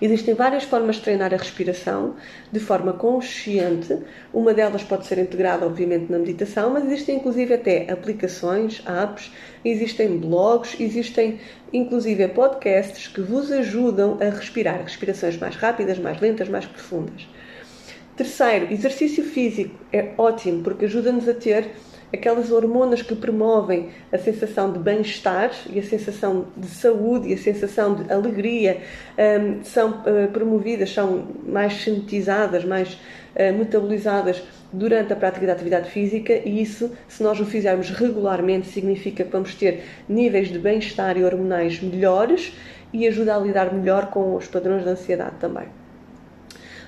Existem 0.00 0.34
várias 0.34 0.64
formas 0.64 0.96
de 0.96 1.02
treinar 1.02 1.32
a 1.32 1.36
respiração 1.36 2.16
de 2.50 2.60
forma 2.60 2.92
consciente. 2.92 3.96
Uma 4.32 4.52
delas 4.52 4.82
pode 4.82 5.06
ser 5.06 5.18
integrada, 5.18 5.66
obviamente, 5.66 6.10
na 6.10 6.18
meditação, 6.18 6.70
mas 6.70 6.84
existem 6.84 7.16
inclusive 7.16 7.54
até 7.54 7.90
aplicações, 7.90 8.82
apps, 8.86 9.32
existem 9.64 10.18
blogs, 10.18 10.78
existem 10.80 11.38
inclusive 11.72 12.28
podcasts 12.28 13.08
que 13.08 13.20
vos 13.20 13.50
ajudam 13.50 14.18
a 14.20 14.24
respirar 14.24 14.82
respirações 14.82 15.36
mais 15.36 15.56
rápidas, 15.56 15.98
mais 15.98 16.20
lentas, 16.20 16.48
mais 16.48 16.66
profundas. 16.66 17.26
Terceiro, 18.16 18.72
exercício 18.72 19.24
físico 19.24 19.74
é 19.92 20.12
ótimo 20.16 20.62
porque 20.62 20.84
ajuda-nos 20.84 21.28
a 21.28 21.34
ter 21.34 21.70
aquelas 22.14 22.50
hormonas 22.50 23.02
que 23.02 23.14
promovem 23.14 23.90
a 24.12 24.18
sensação 24.18 24.72
de 24.72 24.78
bem-estar 24.78 25.50
e 25.70 25.78
a 25.78 25.82
sensação 25.82 26.46
de 26.56 26.68
saúde 26.68 27.28
e 27.28 27.34
a 27.34 27.38
sensação 27.38 27.94
de 27.94 28.12
alegria 28.12 28.80
um, 29.18 29.62
são 29.64 29.90
uh, 29.90 30.28
promovidas, 30.32 30.90
são 30.90 31.26
mais 31.46 31.74
sintetizadas, 31.74 32.64
mais 32.64 32.94
uh, 32.94 33.58
metabolizadas 33.58 34.42
durante 34.72 35.12
a 35.12 35.16
prática 35.16 35.46
da 35.46 35.52
atividade 35.52 35.90
física 35.90 36.32
e 36.32 36.62
isso, 36.62 36.90
se 37.08 37.22
nós 37.22 37.38
o 37.40 37.44
fizermos 37.44 37.90
regularmente, 37.90 38.66
significa 38.66 39.24
que 39.24 39.30
vamos 39.30 39.54
ter 39.54 39.84
níveis 40.08 40.48
de 40.48 40.58
bem-estar 40.58 41.16
e 41.16 41.24
hormonais 41.24 41.80
melhores 41.80 42.52
e 42.92 43.06
ajuda 43.06 43.36
a 43.36 43.38
lidar 43.38 43.72
melhor 43.72 44.06
com 44.06 44.36
os 44.36 44.46
padrões 44.46 44.84
de 44.84 44.90
ansiedade 44.90 45.36
também. 45.40 45.83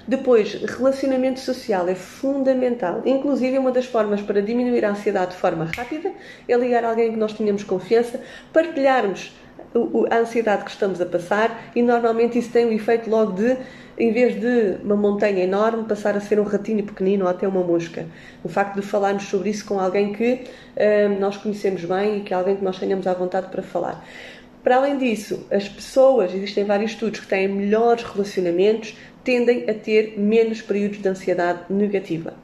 Depois, 0.08 0.54
relacionamento 0.54 1.40
social 1.40 1.88
é 1.88 1.94
fundamental. 1.94 3.02
Inclusive, 3.04 3.58
uma 3.58 3.72
das 3.72 3.86
formas 3.86 4.22
para 4.22 4.40
diminuir 4.40 4.84
a 4.84 4.90
ansiedade 4.90 5.32
de 5.32 5.36
forma 5.38 5.64
rápida 5.64 6.12
é 6.48 6.56
ligar 6.56 6.84
a 6.84 6.90
alguém 6.90 7.10
que 7.10 7.18
nós 7.18 7.32
tenhamos 7.32 7.64
confiança, 7.64 8.20
partilharmos 8.52 9.34
a 10.10 10.18
ansiedade 10.18 10.64
que 10.64 10.70
estamos 10.70 11.00
a 11.00 11.06
passar 11.06 11.70
e 11.74 11.82
normalmente 11.82 12.38
isso 12.38 12.50
tem 12.50 12.66
o 12.66 12.72
efeito 12.72 13.10
logo 13.10 13.32
de, 13.32 13.56
em 13.98 14.12
vez 14.12 14.40
de 14.40 14.78
uma 14.82 14.96
montanha 14.96 15.42
enorme, 15.42 15.84
passar 15.84 16.16
a 16.16 16.20
ser 16.20 16.38
um 16.38 16.44
ratinho 16.44 16.84
pequenino 16.84 17.24
ou 17.24 17.30
até 17.30 17.46
uma 17.46 17.62
mosca. 17.62 18.06
O 18.44 18.48
facto 18.48 18.76
de 18.76 18.82
falarmos 18.82 19.24
sobre 19.24 19.50
isso 19.50 19.66
com 19.66 19.78
alguém 19.78 20.12
que 20.12 20.44
hum, 20.76 21.18
nós 21.18 21.36
conhecemos 21.36 21.84
bem 21.84 22.18
e 22.18 22.20
que 22.20 22.32
é 22.32 22.36
alguém 22.36 22.56
que 22.56 22.64
nós 22.64 22.78
tenhamos 22.78 23.06
à 23.06 23.12
vontade 23.12 23.48
para 23.48 23.62
falar. 23.62 24.04
Para 24.62 24.76
além 24.76 24.98
disso, 24.98 25.46
as 25.50 25.68
pessoas, 25.68 26.34
existem 26.34 26.64
vários 26.64 26.92
estudos 26.92 27.20
que 27.20 27.26
têm 27.28 27.46
melhores 27.46 28.02
relacionamentos, 28.02 28.96
tendem 29.26 29.68
a 29.68 29.74
ter 29.74 30.14
menos 30.16 30.62
períodos 30.62 31.02
de 31.02 31.08
ansiedade 31.08 31.64
negativa. 31.68 32.34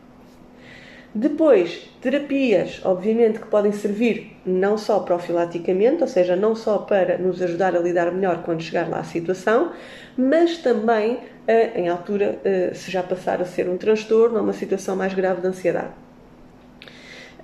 Depois, 1.15 1.89
terapias, 2.01 2.81
obviamente, 2.85 3.39
que 3.39 3.47
podem 3.47 3.71
servir 3.71 4.37
não 4.45 4.77
só 4.77 4.99
profilaticamente, 5.01 6.03
ou 6.03 6.09
seja, 6.09 6.35
não 6.35 6.57
só 6.57 6.79
para 6.79 7.19
nos 7.19 7.41
ajudar 7.41 7.77
a 7.77 7.79
lidar 7.79 8.11
melhor 8.11 8.43
quando 8.43 8.63
chegar 8.63 8.89
lá 8.89 8.99
a 8.99 9.05
situação, 9.05 9.73
mas 10.17 10.59
também 10.59 11.15
uh, 11.15 11.79
em 11.79 11.89
altura, 11.89 12.41
uh, 12.41 12.75
se 12.75 12.91
já 12.91 13.03
passar 13.03 13.41
a 13.41 13.45
ser 13.45 13.69
um 13.69 13.77
transtorno 13.77 14.39
ou 14.39 14.43
uma 14.43 14.53
situação 14.53 14.97
mais 14.97 15.15
grave 15.15 15.41
de 15.41 15.47
ansiedade. 15.47 15.93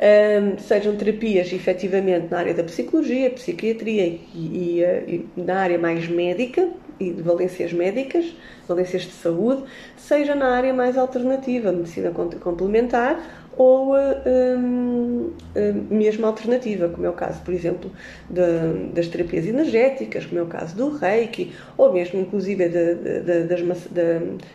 Um, 0.01 0.57
sejam 0.59 0.95
terapias 0.95 1.53
efetivamente 1.53 2.29
na 2.31 2.39
área 2.39 2.55
da 2.55 2.63
psicologia, 2.63 3.31
psiquiatria 3.31 4.07
e, 4.07 4.21
e, 4.33 4.85
eh, 4.85 5.05
e 5.09 5.29
na 5.37 5.57
área 5.57 5.77
mais 5.77 6.07
médica 6.07 6.69
e 7.01 7.13
de 7.13 7.21
valências 7.21 7.73
médicas, 7.73 8.33
valências 8.69 9.03
de 9.03 9.11
saúde, 9.11 9.65
seja 9.97 10.37
na 10.37 10.55
área 10.55 10.73
mais 10.73 10.97
alternativa, 10.97 11.73
medicina 11.73 12.13
complementar 12.13 13.48
ou 13.57 13.97
um, 13.97 15.33
um, 15.57 15.87
mesmo 15.91 16.27
alternativa, 16.27 16.89
como 16.89 17.07
é 17.07 17.11
o 17.11 17.13
caso, 17.13 17.41
por 17.43 17.53
exemplo, 17.53 17.91
de, 18.31 18.93
das 18.93 19.09
terapias 19.09 19.47
energéticas, 19.47 20.27
como 20.27 20.41
é 20.41 20.43
o 20.45 20.47
caso 20.47 20.77
do 20.77 20.97
Reiki, 20.97 21.53
ou 21.77 21.93
mesmo, 21.93 22.21
inclusive, 22.21 22.69
de, 22.69 22.95
de, 22.95 23.45
das, 23.45 23.89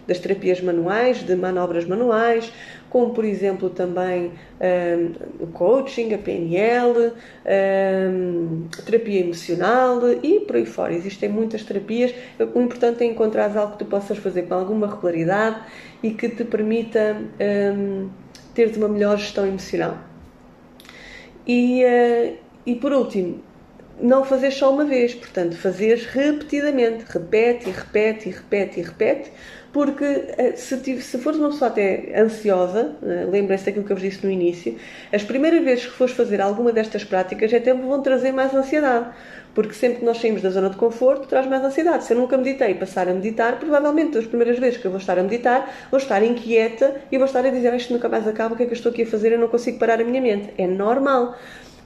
das, 0.08 0.19
terapias 0.19 0.62
manuais, 0.62 1.23
de 1.23 1.36
manobras 1.36 1.86
manuais, 1.86 2.51
como, 2.89 3.13
por 3.13 3.25
exemplo, 3.25 3.69
também 3.71 4.32
um, 4.62 5.43
o 5.43 5.47
coaching, 5.47 6.13
a 6.13 6.17
PNL, 6.17 7.12
terapia 8.86 9.19
emocional 9.19 9.99
e 10.21 10.41
por 10.41 10.56
aí 10.56 10.65
fora. 10.65 10.93
Existem 10.93 11.27
muitas 11.27 11.63
terapias. 11.63 12.13
O 12.53 12.62
importante 12.62 13.03
é 13.03 13.08
encontrar 13.08 13.58
algo 13.58 13.73
que 13.73 13.79
tu 13.79 13.86
possas 13.86 14.17
fazer 14.19 14.43
com 14.43 14.53
alguma 14.53 14.88
regularidade 14.88 15.60
e 16.03 16.12
que 16.12 16.29
te 16.29 16.43
permita 16.43 17.17
teres 18.54 18.78
uma 18.78 18.88
melhor 18.88 19.18
gestão 19.18 19.46
emocional. 19.46 19.98
E, 21.46 21.84
uh, 21.84 22.38
e 22.66 22.76
por 22.76 22.94
último, 22.94 23.42
não 24.02 24.24
fazer 24.24 24.52
só 24.52 24.74
uma 24.74 24.86
vez, 24.86 25.13
portanto, 25.13 25.56
fazeres 25.56 26.06
repetidamente, 26.06 27.06
repete 27.08 27.70
e 27.70 27.72
repete 27.72 28.30
e 28.30 28.32
repete 28.32 28.80
e 28.80 28.84
repete, 28.84 29.32
porque 29.72 30.04
eh, 30.04 30.54
se, 30.56 31.02
se 31.02 31.18
fores 31.18 31.39
uma 31.39 31.50
pessoa 31.50 31.70
até 31.70 32.13
ansiosa, 32.20 32.96
eh, 33.02 33.26
lembrem-se 33.30 33.66
daquilo 33.66 33.84
que 33.84 33.92
eu 33.92 33.96
vos 33.96 34.04
disse 34.04 34.24
no 34.24 34.32
início, 34.32 34.78
as 35.12 35.24
primeiras 35.24 35.63
vezes 35.63 35.86
que 35.86 35.94
fores 35.94 36.13
fazer 36.13 36.39
alguma 36.42 36.72
destas 36.72 37.04
práticas 37.04 37.52
até 37.52 37.74
vão 37.74 38.02
trazer 38.02 38.32
mais 38.32 38.54
ansiedade, 38.54 39.10
porque 39.54 39.74
sempre 39.74 40.00
que 40.00 40.06
nós 40.06 40.20
saímos 40.20 40.42
da 40.42 40.50
zona 40.50 40.70
de 40.70 40.78
conforto 40.78 41.28
traz 41.28 41.46
mais 41.48 41.63
ansiedade. 41.63 42.04
Se 42.04 42.13
eu 42.13 42.18
nunca 42.18 42.38
meditei 42.38 42.74
passar 42.74 43.08
a 43.08 43.13
meditar, 43.13 43.60
provavelmente 43.60 44.18
as 44.18 44.26
primeiras 44.26 44.58
vezes 44.60 44.78
que 44.78 44.86
eu 44.86 44.92
vou 44.92 45.00
estar 45.00 45.18
a 45.18 45.24
meditar, 45.24 45.72
vou 45.92 46.00
estar 46.00 46.24
inquieta 46.24 47.02
e 47.12 47.18
vou 47.18 47.26
estar 47.26 47.46
a 47.46 47.50
dizer 47.50 47.74
isto 47.74 47.94
nunca 47.94 48.10
mais 48.10 48.28
acaba, 48.28 48.54
o 48.54 48.58
que 48.58 48.63
é 48.63 48.66
que 48.66 48.72
eu 48.72 48.78
estou 48.78 48.92
aqui 48.92 49.04
a 49.04 49.08
fazer? 49.08 49.32
Eu 49.32 49.39
não 49.39 49.48
consigo 49.48 49.78
parar 49.78 50.02
a 50.02 50.04
minha 50.04 50.22
mente. 50.22 50.50
É 50.58 50.66
normal. 50.66 51.36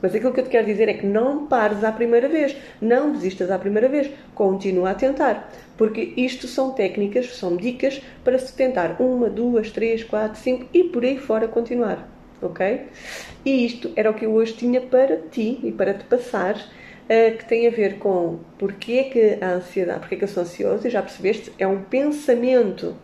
Mas 0.01 0.13
aquilo 0.13 0.31
que 0.31 0.39
eu 0.39 0.43
te 0.43 0.49
quero 0.49 0.65
dizer 0.65 0.87
é 0.89 0.93
que 0.93 1.05
não 1.05 1.47
pares 1.47 1.83
à 1.83 1.91
primeira 1.91 2.27
vez, 2.27 2.55
não 2.79 3.11
desistas 3.11 3.49
à 3.49 3.57
primeira 3.57 3.89
vez, 3.89 4.09
continua 4.35 4.91
a 4.91 4.95
tentar. 4.95 5.51
Porque 5.75 6.13
isto 6.15 6.47
são 6.47 6.71
técnicas, 6.71 7.35
são 7.35 7.55
dicas 7.55 8.01
para 8.23 8.37
se 8.37 8.53
tentar 8.53 8.97
uma, 8.99 9.29
duas, 9.29 9.71
três, 9.71 10.03
quatro, 10.03 10.39
cinco 10.39 10.67
e 10.73 10.83
por 10.83 11.03
aí 11.03 11.17
fora 11.17 11.47
continuar. 11.47 12.07
Ok? 12.41 12.87
E 13.43 13.65
isto 13.65 13.91
era 13.95 14.11
o 14.11 14.13
que 14.13 14.25
eu 14.25 14.33
hoje 14.33 14.53
tinha 14.53 14.79
para 14.79 15.17
ti 15.17 15.59
e 15.63 15.71
para 15.71 15.95
te 15.95 16.03
passar, 16.03 16.55
que 17.07 17.45
tem 17.45 17.67
a 17.67 17.71
ver 17.71 17.99
com 17.99 18.39
porque 18.57 18.93
é 18.93 19.03
que 19.05 19.37
a 19.41 19.51
ansiedade, 19.53 19.99
porque 19.99 20.15
é 20.15 20.17
que 20.17 20.23
eu 20.25 20.27
sou 20.27 20.43
ansioso, 20.43 20.85
e 20.87 20.89
já 20.89 21.01
percebeste, 21.01 21.51
é 21.57 21.65
um 21.65 21.81
pensamento, 21.83 22.95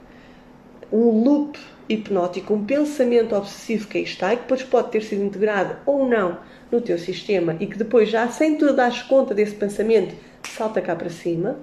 um 0.92 1.24
loop 1.24 1.58
hipnótico, 1.88 2.54
um 2.54 2.66
pensamento 2.66 3.36
obsessivo 3.36 3.88
que 3.88 3.98
aí 3.98 4.04
está 4.04 4.34
e 4.34 4.38
que 4.38 4.44
depois 4.44 4.64
pode 4.64 4.92
ter 4.92 5.02
sido 5.02 5.24
integrado 5.24 5.78
ou 5.86 6.08
não 6.08 6.38
no 6.72 6.82
teu 6.82 6.98
sistema 6.98 7.56
e 7.60 7.68
que 7.68 7.78
depois, 7.78 8.10
já 8.10 8.28
sem 8.28 8.58
tu 8.58 8.74
dares 8.74 9.02
conta 9.04 9.34
desse 9.34 9.56
pensamento, 9.56 10.16
salta 10.44 10.82
cá 10.82 10.96
para 10.96 11.10
cima. 11.10 11.58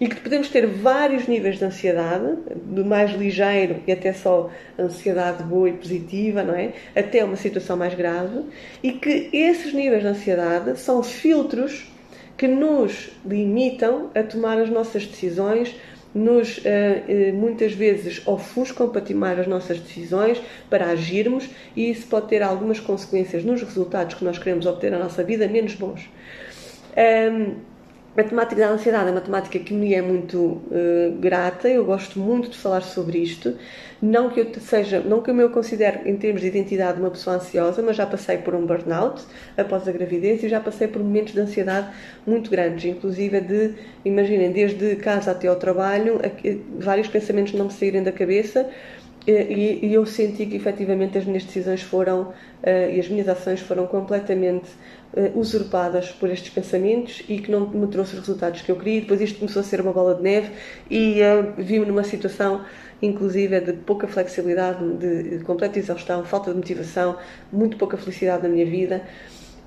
E 0.00 0.08
que 0.08 0.16
podemos 0.16 0.48
ter 0.48 0.66
vários 0.66 1.28
níveis 1.28 1.58
de 1.58 1.64
ansiedade, 1.64 2.36
do 2.66 2.84
mais 2.84 3.12
ligeiro 3.12 3.80
e 3.86 3.92
até 3.92 4.12
só 4.12 4.50
ansiedade 4.78 5.44
boa 5.44 5.68
e 5.68 5.72
positiva, 5.72 6.42
não 6.42 6.54
é? 6.54 6.72
Até 6.96 7.24
uma 7.24 7.36
situação 7.36 7.76
mais 7.76 7.94
grave. 7.94 8.40
E 8.82 8.92
que 8.92 9.30
esses 9.32 9.72
níveis 9.72 10.02
de 10.02 10.08
ansiedade 10.08 10.78
são 10.80 11.02
filtros 11.02 11.92
que 12.36 12.48
nos 12.48 13.12
limitam 13.24 14.10
a 14.14 14.22
tomar 14.24 14.58
as 14.58 14.68
nossas 14.68 15.06
decisões 15.06 15.74
nos 16.14 16.60
eh, 16.64 17.02
eh, 17.08 17.32
muitas 17.32 17.72
vezes 17.72 18.22
ofuscam 18.24 18.88
para 18.88 19.00
tomar 19.00 19.40
as 19.40 19.48
nossas 19.48 19.80
decisões, 19.80 20.40
para 20.70 20.86
agirmos, 20.86 21.50
e 21.74 21.90
isso 21.90 22.06
pode 22.06 22.28
ter 22.28 22.40
algumas 22.40 22.78
consequências 22.78 23.44
nos 23.44 23.60
resultados 23.60 24.14
que 24.14 24.24
nós 24.24 24.38
queremos 24.38 24.64
obter 24.64 24.92
na 24.92 24.98
nossa 24.98 25.24
vida 25.24 25.48
menos 25.48 25.74
bons. 25.74 26.08
Um, 26.96 27.56
a 28.16 28.22
temática 28.22 28.60
da 28.60 28.70
ansiedade 28.70 29.08
é 29.08 29.10
uma 29.10 29.20
temática 29.20 29.58
que 29.58 29.74
me 29.74 29.92
é 29.92 30.00
muito 30.00 30.38
uh, 30.38 31.18
grata, 31.18 31.68
eu 31.68 31.84
gosto 31.84 32.18
muito 32.18 32.48
de 32.48 32.56
falar 32.56 32.82
sobre 32.82 33.18
isto. 33.18 33.56
Não 34.00 34.30
que 34.30 34.40
eu 34.40 34.46
seja, 34.60 35.00
não 35.00 35.20
que 35.20 35.30
eu 35.30 35.34
me 35.34 35.48
considere 35.48 36.08
em 36.08 36.16
termos 36.16 36.42
de 36.42 36.46
identidade 36.46 37.00
uma 37.00 37.10
pessoa 37.10 37.36
ansiosa, 37.36 37.82
mas 37.82 37.96
já 37.96 38.06
passei 38.06 38.38
por 38.38 38.54
um 38.54 38.66
burnout 38.66 39.24
após 39.56 39.88
a 39.88 39.92
gravidez 39.92 40.42
e 40.42 40.48
já 40.48 40.60
passei 40.60 40.86
por 40.86 41.02
momentos 41.02 41.32
de 41.32 41.40
ansiedade 41.40 41.88
muito 42.26 42.50
grandes, 42.50 42.84
inclusive 42.84 43.40
de, 43.40 43.74
imaginem, 44.04 44.52
desde 44.52 44.94
casa 44.96 45.30
até 45.30 45.48
ao 45.48 45.56
trabalho, 45.56 46.20
vários 46.78 47.08
pensamentos 47.08 47.52
não 47.54 47.64
me 47.66 47.72
saírem 47.72 48.02
da 48.02 48.12
cabeça 48.12 48.68
e, 49.26 49.86
e 49.86 49.94
eu 49.94 50.04
senti 50.04 50.44
que 50.44 50.56
efetivamente 50.56 51.16
as 51.16 51.24
minhas 51.24 51.44
decisões 51.44 51.82
foram 51.82 52.22
uh, 52.22 52.34
e 52.92 53.00
as 53.00 53.08
minhas 53.08 53.26
ações 53.26 53.60
foram 53.60 53.86
completamente 53.86 54.68
uh, 55.14 55.38
usurpadas 55.38 56.10
por 56.10 56.28
estes 56.28 56.52
pensamentos 56.52 57.22
e 57.26 57.38
que 57.38 57.50
não 57.50 57.66
me 57.68 57.86
trouxe 57.86 58.14
os 58.14 58.20
resultados 58.20 58.60
que 58.60 58.70
eu 58.70 58.76
queria. 58.76 59.00
Depois 59.00 59.22
isto 59.22 59.38
começou 59.38 59.60
a 59.60 59.62
ser 59.62 59.80
uma 59.80 59.92
bola 59.92 60.14
de 60.14 60.22
neve 60.22 60.50
e 60.90 61.20
uh, 61.22 61.54
vi-me 61.56 61.86
numa 61.86 62.04
situação, 62.04 62.64
inclusive, 63.00 63.60
de 63.60 63.72
pouca 63.72 64.06
flexibilidade, 64.06 64.84
de, 64.98 65.38
completa 65.44 65.78
exaustão, 65.78 66.22
falta 66.24 66.50
de 66.50 66.58
motivação, 66.58 67.16
muito 67.50 67.78
pouca 67.78 67.96
felicidade 67.96 68.42
na 68.42 68.50
minha 68.50 68.66
vida. 68.66 69.02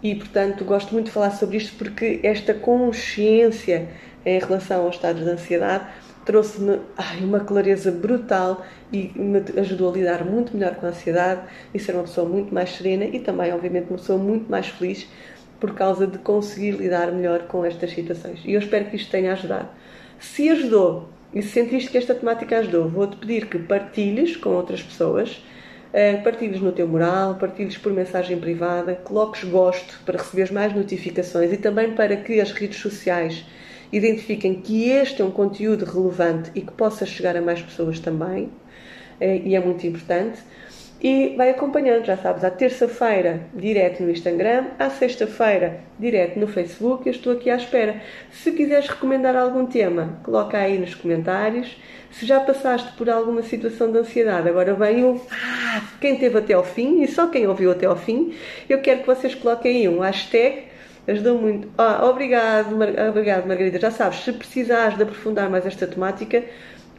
E, 0.04 0.14
portanto, 0.14 0.64
gosto 0.64 0.94
muito 0.94 1.08
de 1.08 1.12
falar 1.12 1.32
sobre 1.32 1.58
isto 1.58 1.76
porque 1.76 2.20
esta 2.22 2.54
consciência 2.54 3.88
em 4.24 4.38
relação 4.38 4.84
aos 4.84 4.96
estados 4.96 5.24
de 5.24 5.30
ansiedade 5.32 5.88
trouxe-me 6.28 6.82
uma 7.22 7.40
clareza 7.40 7.90
brutal 7.90 8.66
e 8.92 9.14
me 9.16 9.42
ajudou 9.62 9.90
a 9.90 9.94
lidar 9.94 10.26
muito 10.26 10.56
melhor 10.56 10.76
com 10.76 10.86
a 10.86 10.90
ansiedade 10.90 11.42
e 11.74 11.80
ser 11.80 11.94
uma 11.94 12.04
pessoa 12.04 12.28
muito 12.28 12.54
mais 12.54 12.70
serena 12.72 13.06
e 13.06 13.22
também, 13.22 13.54
obviamente, 13.54 13.90
uma 13.90 13.98
pessoa 13.98 14.20
muito 14.20 14.52
mais 14.52 14.68
feliz 14.68 15.08
por 15.58 15.74
causa 15.74 16.06
de 16.06 16.18
conseguir 16.18 16.72
lidar 16.72 17.14
melhor 17.14 17.44
com 17.44 17.64
estas 17.64 17.92
situações. 17.92 18.42
E 18.44 18.52
eu 18.52 18.60
espero 18.60 18.86
que 18.90 18.98
isto 18.98 19.10
tenha 19.10 19.32
ajudado. 19.32 19.70
Se 20.20 20.50
ajudou 20.50 21.08
e 21.34 21.42
se 21.42 21.48
sentiste 21.48 21.90
que 21.90 21.98
esta 21.98 22.14
temática 22.14 22.58
ajudou, 22.58 22.90
vou-te 22.90 23.16
pedir 23.16 23.46
que 23.46 23.58
partilhes 23.58 24.36
com 24.36 24.50
outras 24.50 24.84
pessoas, 24.84 25.42
eh, 25.94 26.18
partilhes 26.18 26.60
no 26.60 26.74
teu 26.74 26.90
mural, 26.90 27.36
partilhes 27.36 27.78
por 27.78 27.94
mensagem 27.94 28.38
privada, 28.38 28.96
coloques 28.96 29.46
gosto 29.46 29.98
para 30.06 30.18
receberes 30.18 30.52
mais 30.52 30.76
notificações 30.76 31.54
e 31.54 31.58
também 31.58 31.94
para 31.94 32.18
que 32.18 32.42
as 32.42 32.52
redes 32.52 32.80
sociais 32.80 33.46
identifiquem 33.92 34.56
que 34.56 34.90
este 34.90 35.22
é 35.22 35.26
um 35.26 35.32
conteúdo 35.32 35.86
relevante 35.86 36.52
e 36.56 36.62
que 36.62 36.72
possa 36.72 37.06
chegar 37.06 37.36
a 37.36 37.42
mais 37.42 37.62
pessoas 37.62 38.00
também, 38.00 38.50
eh, 39.20 39.42
e 39.44 39.56
é 39.56 39.60
muito 39.60 39.86
importante. 39.86 40.40
E 41.00 41.36
vai 41.38 41.52
acompanhando, 41.52 42.06
já 42.06 42.18
sabes, 42.18 42.44
à 42.44 42.50
terça-feira 42.50 43.42
direto 43.54 44.02
no 44.02 44.10
Instagram, 44.10 44.66
à 44.80 44.90
sexta-feira 44.90 45.82
direto 46.00 46.40
no 46.40 46.48
Facebook, 46.48 47.06
eu 47.06 47.12
estou 47.12 47.34
aqui 47.34 47.52
à 47.52 47.56
espera. 47.56 48.02
Se 48.32 48.52
quiseres 48.52 48.88
recomendar 48.88 49.36
algum 49.36 49.68
tema, 49.68 50.20
coloca 50.24 50.58
aí 50.58 50.80
nos 50.80 50.96
comentários. 50.96 51.78
Se 52.10 52.26
já 52.26 52.40
passaste 52.40 52.94
por 52.98 53.12
alguma 53.12 53.44
situação 53.44 53.92
de 53.92 54.00
ansiedade, 54.00 54.50
agora 54.50 54.74
vem 54.74 55.04
o 55.04 55.22
ah, 55.30 55.84
quem 56.02 56.16
teve 56.16 56.40
até 56.40 56.54
ao 56.54 56.64
fim, 56.64 57.04
e 57.04 57.08
só 57.08 57.28
quem 57.28 57.46
ouviu 57.46 57.72
até 57.72 57.86
ao 57.86 57.96
fim, 57.96 58.34
eu 58.68 58.82
quero 58.82 59.02
que 59.02 59.08
vocês 59.08 59.36
coloquem 59.36 59.78
aí 59.78 59.90
um 59.90 60.00
hashtag 60.00 60.67
ajudou 61.08 61.40
muito. 61.40 61.70
Ah, 61.78 62.06
obrigado, 62.06 62.76
Mar... 62.76 62.90
obrigado, 63.10 63.48
Margarida. 63.48 63.80
Já 63.80 63.92
sabes, 63.92 64.20
se 64.20 64.34
precisares 64.34 64.98
de 64.98 65.04
aprofundar 65.04 65.50
mais 65.50 65.66
esta 65.66 65.88
temática, 65.88 66.44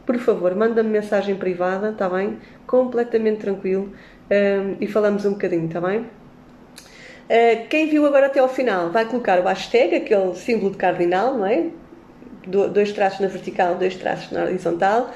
por 0.05 0.17
favor, 0.17 0.55
manda-me 0.55 0.89
mensagem 0.89 1.35
privada, 1.35 1.91
está 1.91 2.09
bem? 2.09 2.39
Completamente 2.65 3.41
tranquilo 3.41 3.93
um, 4.31 4.75
e 4.81 4.87
falamos 4.87 5.25
um 5.25 5.33
bocadinho, 5.33 5.67
está 5.67 5.79
bem? 5.79 5.99
Uh, 5.99 7.67
quem 7.69 7.87
viu 7.87 8.07
agora 8.07 8.25
até 8.25 8.39
ao 8.39 8.49
final 8.49 8.89
vai 8.89 9.05
colocar 9.05 9.39
o 9.39 9.43
hashtag, 9.43 9.95
aquele 9.95 10.33
símbolo 10.33 10.71
de 10.71 10.77
cardinal, 10.77 11.37
não 11.37 11.45
é? 11.45 11.67
Do, 12.47 12.67
dois 12.69 12.91
traços 12.91 13.19
na 13.19 13.27
vertical, 13.27 13.75
dois 13.75 13.95
traços 13.95 14.31
na 14.31 14.45
horizontal, 14.45 15.11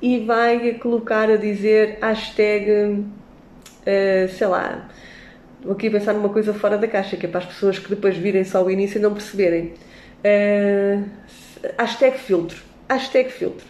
e 0.00 0.20
vai 0.20 0.74
colocar 0.74 1.28
a 1.28 1.36
dizer 1.36 1.98
hashtag, 2.00 2.70
uh, 2.70 4.28
sei 4.28 4.46
lá, 4.46 4.88
Vou 5.62 5.72
aqui 5.72 5.90
pensar 5.90 6.12
numa 6.12 6.28
coisa 6.28 6.54
fora 6.54 6.78
da 6.78 6.86
caixa, 6.86 7.16
que 7.16 7.26
é 7.26 7.28
para 7.28 7.40
as 7.40 7.46
pessoas 7.46 7.78
que 7.78 7.88
depois 7.88 8.16
virem 8.16 8.44
só 8.44 8.64
o 8.64 8.70
início 8.70 8.98
e 8.98 9.02
não 9.02 9.12
perceberem. 9.12 9.72
Uh, 10.24 11.04
hashtag 11.78 12.16
filtro. 12.18 12.62
Hashtag 12.88 13.30
filtro. 13.30 13.66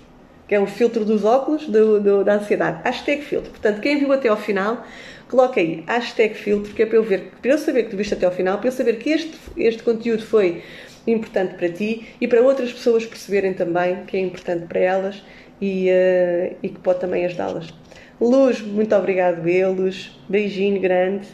Que 0.47 0.55
é 0.55 0.61
o 0.61 0.67
filtro 0.67 1.05
dos 1.05 1.25
óculos 1.25 1.67
do, 1.67 2.01
do, 2.01 2.25
da 2.25 2.35
ansiedade. 2.35 2.83
Hashtag 2.85 3.23
filtro. 3.23 3.51
Portanto, 3.51 3.81
quem 3.81 3.99
viu 3.99 4.13
até 4.13 4.29
ao 4.29 4.37
final, 4.37 4.85
coloca 5.29 5.61
aí 5.61 5.83
hashtag 5.87 6.35
filtro, 6.35 6.75
que 6.75 6.83
é 6.83 6.87
para 6.87 6.97
eu 6.97 7.03
ver, 7.03 7.33
para 7.41 7.53
eu 7.53 7.59
saber 7.59 7.85
que 7.85 7.91
tu 7.91 7.97
viste 7.97 8.15
até 8.15 8.27
ao 8.27 8.33
final, 8.33 8.59
para 8.59 8.69
eu 8.69 8.73
saber 8.73 8.99
que 8.99 9.11
este, 9.11 9.39
este 9.57 9.83
conteúdo 9.83 10.23
foi 10.23 10.63
importante 11.07 11.55
para 11.55 11.71
ti 11.71 12.07
e 12.21 12.29
para 12.29 12.43
outras 12.43 12.73
pessoas 12.73 13.07
perceberem 13.07 13.55
também 13.55 14.05
que 14.05 14.17
é 14.17 14.21
importante 14.21 14.67
para 14.67 14.81
elas 14.81 15.23
e, 15.61 15.89
uh, 15.89 16.57
e 16.63 16.69
que 16.69 16.79
pode 16.81 17.01
também 17.01 17.25
ajudá-las. 17.25 17.73
Luz, 18.21 18.61
muito 18.61 18.95
obrigado, 18.95 19.43
Luz. 19.75 20.19
Beijinho 20.29 20.81
grande. 20.81 21.27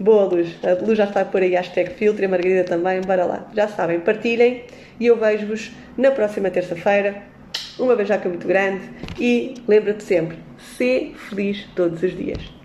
Boa 0.00 0.24
luz. 0.24 0.56
A 0.62 0.82
luz 0.82 0.96
já 0.96 1.04
está 1.04 1.26
por 1.26 1.42
aí, 1.42 1.50
hashtag 1.50 1.90
filtro 1.90 2.22
e 2.22 2.24
a 2.24 2.28
Margarida 2.30 2.64
também. 2.64 3.02
Bora 3.02 3.26
lá. 3.26 3.50
Já 3.54 3.68
sabem, 3.68 4.00
partilhem 4.00 4.64
e 4.98 5.06
eu 5.06 5.16
vejo-vos 5.18 5.72
na 5.94 6.10
próxima 6.10 6.50
terça-feira. 6.50 7.22
Uma 7.78 7.94
beijaca 7.94 8.26
muito 8.26 8.48
grande 8.48 8.80
e 9.18 9.52
lembra-te 9.68 10.02
sempre, 10.02 10.38
ser 10.78 11.14
feliz 11.28 11.68
todos 11.76 12.02
os 12.02 12.16
dias. 12.16 12.59